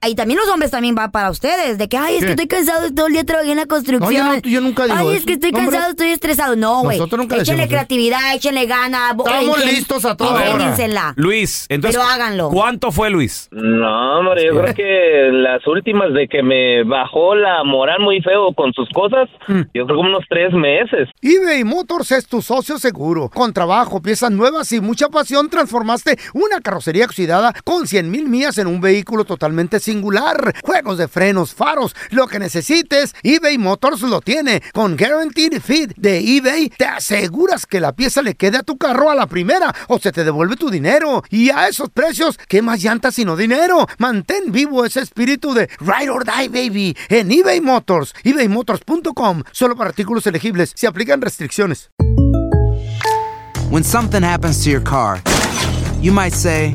[0.00, 2.26] Ah, y también los hombres también va para ustedes, de que, ay, es ¿Qué?
[2.26, 4.26] que estoy cansado, todo el día trabajé en la construcción.
[4.26, 6.56] No, yo no- yo nunca digo Ay, es que estoy Hombre, cansado, estoy estresado.
[6.56, 6.98] No, güey.
[6.98, 9.12] nosotros nunca Échenle creatividad, échenle gana.
[9.12, 11.12] bo- Estamos ingen- listos a ingéniensela.
[11.16, 12.48] Luis, entonces, Pero háganlo.
[12.50, 13.48] ¿cuánto fue Luis?
[13.52, 18.52] No, hombre, yo creo que las últimas de que me bajó la moral muy feo
[18.54, 19.60] con sus cosas, Mm.
[19.74, 21.08] yo creo como unos tres meses.
[21.22, 23.28] eBay Motors es tu socio seguro.
[23.28, 28.58] Con trabajo, piezas nuevas y mucha pasión, transformaste una carrocería oxidada con 100 mil millas
[28.58, 30.54] en un vehículo totalmente singular.
[30.62, 34.62] Juegos de frenos, faros, lo que necesites, eBay Motors lo tiene.
[34.72, 39.10] Con Guaranteed Fit de eBay, te aseguras que la pieza le quede a tu carro
[39.10, 41.22] a la primera o se te devuelve tu dinero.
[41.30, 43.86] Y a esos precios, ¿qué más llantas sino dinero?
[43.98, 48.14] Mantén vivo ese espíritu de Ride or Die, baby, en eBay Motors.
[48.24, 49.42] ebaymotors.com.
[49.52, 50.72] Solo para artículos elegibles.
[50.74, 51.90] Se aplican restricciones.
[53.68, 55.20] When something happens to your car,
[56.00, 56.74] you might say,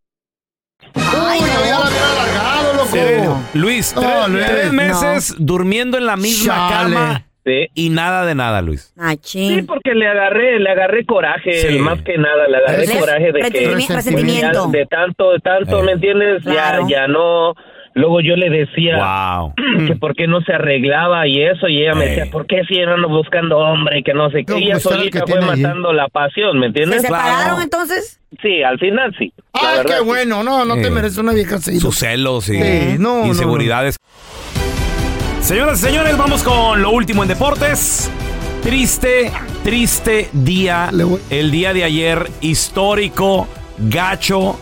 [0.95, 3.41] Ay, no, ya la había alargado, loco.
[3.53, 4.73] Luis, tres, No, Luis, tres no.
[4.73, 6.93] meses durmiendo en la misma Chale.
[6.95, 7.67] cama Sí.
[7.73, 8.93] y nada de nada, Luis.
[9.23, 11.79] Sí, porque le agarré, le agarré coraje, Sí.
[11.79, 14.67] más que nada, le agarré Res- coraje de que resentimi- resentimiento.
[14.67, 15.83] de tanto, de tanto, Eh.
[15.83, 16.43] ¿me entiendes?
[16.43, 16.87] Claro.
[16.87, 17.53] Ya, ya no.
[17.93, 19.53] Luego yo le decía Wow.
[19.87, 22.09] que por qué no se arreglaba y eso, y ella me Eh.
[22.09, 24.53] decía, ¿por qué si ando buscando hombre y que no sé qué?
[24.53, 25.61] Ella pues, era el solita que fue ahí.
[25.61, 27.01] matando la pasión, ¿me ¿Se entiendes?
[27.01, 28.19] separaron entonces?
[28.41, 29.33] Sí, al final sí.
[29.53, 30.03] Verdad, qué sí.
[30.05, 30.41] bueno.
[30.43, 30.91] No, no te Eh.
[30.91, 31.79] mereces una vieja así.
[31.81, 33.97] Sus celos y Sí, no, no, inseguridades.
[35.41, 38.09] Señoras y señores, vamos con lo último en deportes.
[38.63, 39.31] Triste,
[39.63, 40.91] triste día.
[41.29, 43.47] El día de ayer, histórico,
[43.79, 44.57] gacho.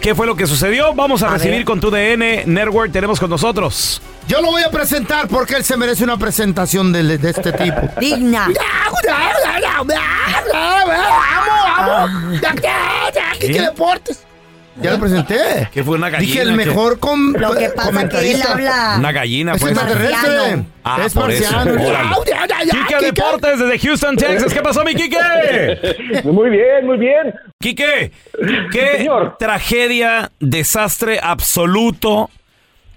[0.00, 0.94] ¿Qué fue lo que sucedió?
[0.94, 1.64] Vamos a, A recibir ver.
[1.64, 2.92] con tu DN Network.
[2.92, 4.00] Tenemos con nosotros.
[4.28, 7.80] Yo lo voy a presentar porque él se merece una presentación de, de este tipo.
[8.00, 8.48] Digna.
[10.52, 10.96] ¡Vamos,
[11.78, 12.10] vamos!
[13.40, 13.60] ¿Qué, ¿Qué?
[13.60, 14.25] deportes?
[14.82, 15.68] Ya lo presenté.
[15.72, 16.30] Que fue una gallina.
[16.32, 18.96] Dije el que- mejor com Lo que pasa que él habla.
[18.98, 19.76] Una gallina, Es pues.
[20.84, 21.50] Ah, es por eso.
[21.52, 21.82] marciano.
[21.88, 22.08] Órale.
[22.26, 23.04] Ya, ya, ya, Quique Kike.
[23.06, 24.52] Deportes desde Houston, Texas.
[24.52, 25.18] ¿Qué pasó, mi Quique?
[26.24, 27.34] Muy bien, muy bien.
[27.60, 28.12] Quique,
[28.70, 29.36] qué Señor.
[29.38, 32.30] tragedia, desastre absoluto.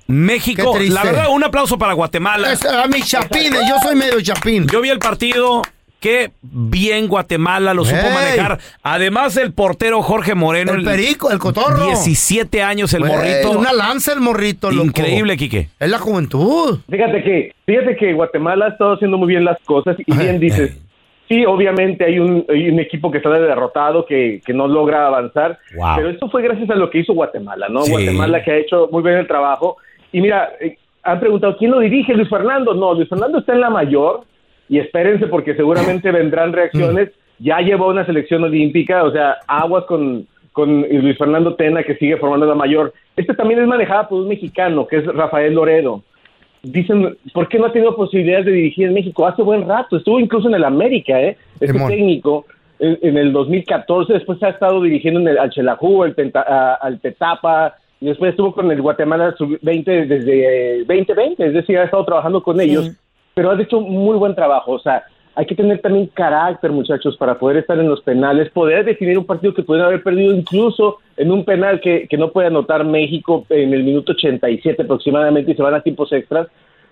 [0.08, 2.52] México, la verdad, un aplauso para Guatemala.
[2.52, 4.68] Es a mis chapines, yo soy medio chapín.
[4.68, 5.62] Yo vi el partido,
[6.00, 8.14] qué bien Guatemala lo supo Ey.
[8.14, 8.60] manejar.
[8.84, 10.74] Además, el portero Jorge Moreno.
[10.74, 11.86] El perico, el cotorro.
[11.88, 13.52] 17 años el morrito.
[13.52, 14.86] Una lanza el morrito, loco.
[14.88, 15.70] Increíble, Quique.
[15.80, 16.80] Es la juventud.
[16.90, 20.78] Fíjate que, fíjate que Guatemala ha estado haciendo muy bien las cosas y bien dices,
[21.28, 25.60] sí, obviamente hay un, hay un equipo que está derrotado, que, que no logra avanzar,
[25.76, 25.88] Wow.
[25.98, 27.82] pero esto fue gracias a lo que hizo Guatemala, ¿no?
[27.84, 27.92] Sí.
[27.92, 29.78] Guatemala que ha hecho muy bien el trabajo.
[30.12, 32.14] Y mira, eh, han preguntado, ¿quién lo dirige?
[32.14, 32.74] Luis Fernando.
[32.74, 34.24] No, Luis Fernando está en la mayor
[34.70, 37.10] y espérense porque seguramente vendrán reacciones.
[37.40, 42.18] Ya llevó una selección olímpica, o sea, aguas con, con Luis Fernando Tena que sigue
[42.18, 42.94] formando la mayor.
[43.16, 46.04] Este también es manejada por un mexicano que es Rafael Loredo
[46.62, 49.26] dicen, ¿por qué no ha tenido posibilidades de dirigir en México?
[49.26, 51.38] Hace buen rato, estuvo incluso en el América, ¿eh?
[51.54, 51.90] Este Simón.
[51.90, 52.46] técnico
[52.80, 56.74] en, en el 2014, después ha estado dirigiendo en el, al Chelajú, el Penta- a-
[56.76, 61.86] al Petapa, y después estuvo con el Guatemala Sub-20 desde eh, 2020, es decir, ha
[61.86, 62.88] estado trabajando con ellos,
[63.40, 67.40] pero ha hecho muy buen trabajo, o sea, hay que tener también carácter, muchachos, para
[67.40, 71.32] poder estar en los penales, poder definir un partido que pudieron haber perdido incluso en
[71.32, 75.62] un penal que, que no puede anotar México en el minuto 87 aproximadamente y se
[75.62, 76.48] van a tiempos extras.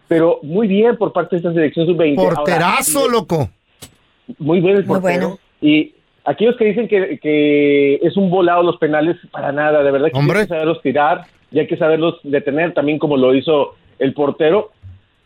[0.08, 2.18] Pero muy bien por parte de esta selección sub-20.
[2.20, 3.50] Ahora, Porterazo, loco.
[4.38, 5.28] muy bien el Muy portero.
[5.28, 5.40] bueno.
[5.60, 10.08] Y aquellos que dicen que, que es un volado los penales, para nada, de verdad
[10.14, 10.40] que Hombre.
[10.40, 14.72] hay que saberlos tirar y hay que saberlos detener también como lo hizo el portero.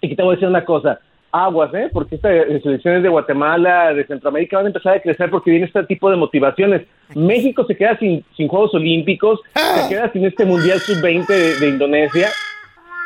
[0.03, 0.99] Y que te voy a decir una cosa,
[1.31, 1.89] aguas, ¿eh?
[1.93, 2.31] Porque estas
[2.63, 6.17] selecciones de Guatemala, de Centroamérica van a empezar a crecer porque viene este tipo de
[6.17, 6.83] motivaciones.
[7.15, 11.69] México se queda sin, sin Juegos Olímpicos, se queda sin este Mundial Sub-20 de, de
[11.69, 12.29] Indonesia.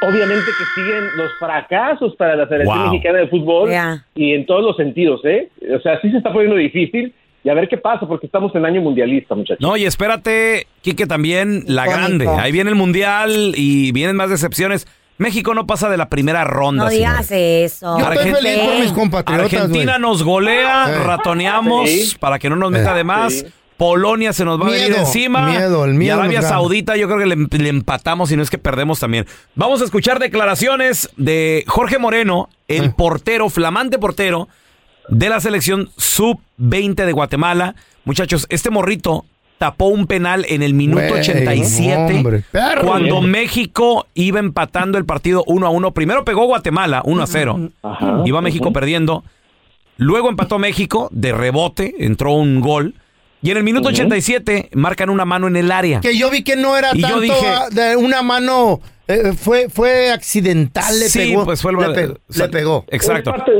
[0.01, 2.91] obviamente que siguen los fracasos para la selección Wow.
[2.91, 4.05] mexicana de fútbol Ya.
[4.13, 5.49] y en todos los sentidos, ¿eh?
[5.75, 7.13] O sea, sí se está poniendo difícil
[7.43, 9.61] y a ver qué pasa porque estamos en año mundialista, muchachos.
[9.61, 12.27] No, y espérate, Quique, también la grande.
[12.27, 14.87] Ahí viene el mundial y vienen más decepciones.
[15.17, 16.85] México no pasa de la primera ronda.
[16.85, 17.11] No señor.
[17.13, 17.97] digas eso.
[17.99, 20.01] Yo estoy Argen- feliz por mis compatriotas, Argentina güey.
[20.01, 20.99] nos golea, Eh.
[21.03, 22.15] ratoneamos Sí.
[22.19, 22.97] para que no nos meta Eh.
[22.97, 23.33] de más.
[23.33, 23.45] Sí.
[23.77, 25.45] Polonia se nos va a venir Miedo, encima.
[25.47, 26.55] miedo, el y miedo Arabia nos gana.
[26.55, 29.25] Saudita, yo creo que le, le empatamos y no es que perdemos también.
[29.55, 34.47] Vamos a escuchar declaraciones de Jorge Moreno, el portero, flamante portero
[35.09, 37.75] de la selección sub-20 de Guatemala.
[38.05, 39.25] Muchachos, este morrito
[39.57, 42.81] tapó un penal en el minuto Güey, 87 hombre, perro.
[42.85, 45.91] cuando México iba empatando el partido 1 a 1.
[45.93, 47.69] Primero pegó Guatemala 1 a 0.
[47.81, 48.21] Ajá.
[48.25, 49.23] Iba México perdiendo.
[49.97, 52.95] Luego empató México de rebote, entró un gol.
[53.41, 53.95] Y en el minuto Ujú.
[53.95, 56.01] 87 marcan una mano en el área.
[56.01, 59.33] Que yo vi que no era Y yo tanto dije- ah, de una mano, eh,
[59.37, 61.45] fue, fue accidental, le Sí, pegó.
[61.45, 62.85] pues fue el- le, pe- o sea, le pegó.
[62.89, 63.31] Exacto.
[63.31, 63.51] Parte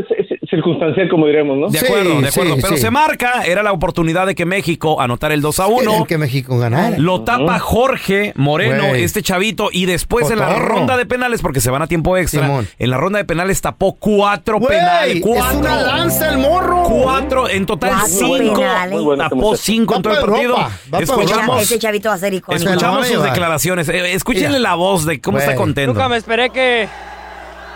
[0.49, 1.67] circunstancial, como diremos, ¿no?
[1.69, 2.55] De acuerdo, de acuerdo.
[2.61, 5.77] Pero se marca, era la oportunidad de que México anotara el 2 a 1.
[5.79, 6.97] Querían que México ganara.
[6.97, 9.03] Lo tapa Jorge Moreno, Güey.
[9.03, 10.67] este chavito, y después en la Cotorro.
[10.75, 12.67] ronda de penales, porque se van a tiempo extra, Simón.
[12.79, 15.15] en la ronda de penales tapó cuatro Güey, penales.
[15.17, 15.59] es Cuatro.
[15.59, 16.83] una lanza el morro.
[16.83, 18.55] Cuatro, en total Cuatro cinco.
[18.61, 18.93] penales.
[18.95, 19.63] Muy bueno este tapó muchacho.
[19.63, 20.49] cinco en todo el pa' partido.
[20.55, 22.65] Europa, va pa' Escuchamos, Ese chavito va a ser icónico.
[22.65, 23.89] Escuchamos sus declaraciones.
[23.89, 24.59] Eh, escúchenle Mira.
[24.71, 25.93] la voz de cómo está contento.
[25.93, 26.87] Nunca me esperé que,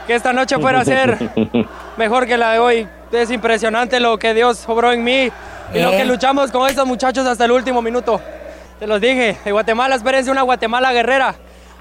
[0.09, 1.19] que esta noche fuera a ser
[1.97, 2.87] mejor que la de hoy.
[3.11, 5.29] Es impresionante lo que Dios obró en mí
[5.71, 5.97] y lo Eh.
[5.97, 8.19] que luchamos con estos muchachos hasta el último minuto.
[8.79, 11.35] Te los dije, de Guatemala, espérense una Guatemala guerrera.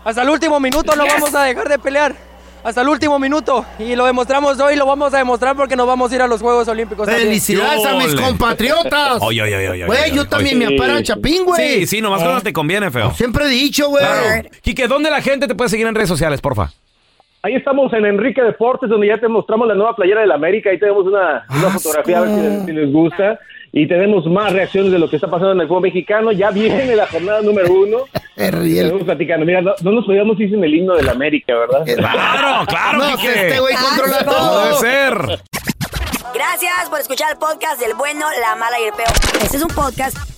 [0.04, 2.14] Hasta el último minuto no vamos a dejar de pelear.
[2.62, 3.64] Hasta el último minuto.
[3.78, 6.42] Y lo demostramos hoy, lo vamos a demostrar porque nos vamos a ir a los
[6.42, 7.08] Juegos Olímpicos.
[7.08, 9.22] Felicidades a mis compatriotas.
[9.22, 10.30] Oye, oye, oye, Güey, yo oye.
[10.30, 11.78] también me apara Chapín, güey.
[11.80, 13.10] Sí, sí, nomás cuando te conviene, feo.
[13.14, 14.04] Siempre he dicho, güey.
[14.04, 14.48] Claro.
[14.60, 16.70] Quique, ¿dónde la gente te puede seguir en redes sociales, porfa?
[17.48, 20.68] Ahí estamos en Enrique Deportes, donde ya te mostramos la nueva playera del América.
[20.68, 23.38] Ahí tenemos una, una fotografía, a ver si les, si les gusta.
[23.72, 26.30] Y tenemos más reacciones de lo que está pasando en el fútbol mexicano.
[26.30, 28.00] Ya viene la jornada número uno.
[28.36, 29.46] Estamos platicando.
[29.46, 31.86] Mira, no, no nos podíamos ir sin el himno del América, ¿verdad?
[31.86, 34.64] Claro, claro, No, este güey controla No todo.
[34.64, 35.14] debe ser.
[36.34, 39.08] Gracias por escuchar el podcast del bueno, la mala y el peor.
[39.42, 40.37] Este es un podcast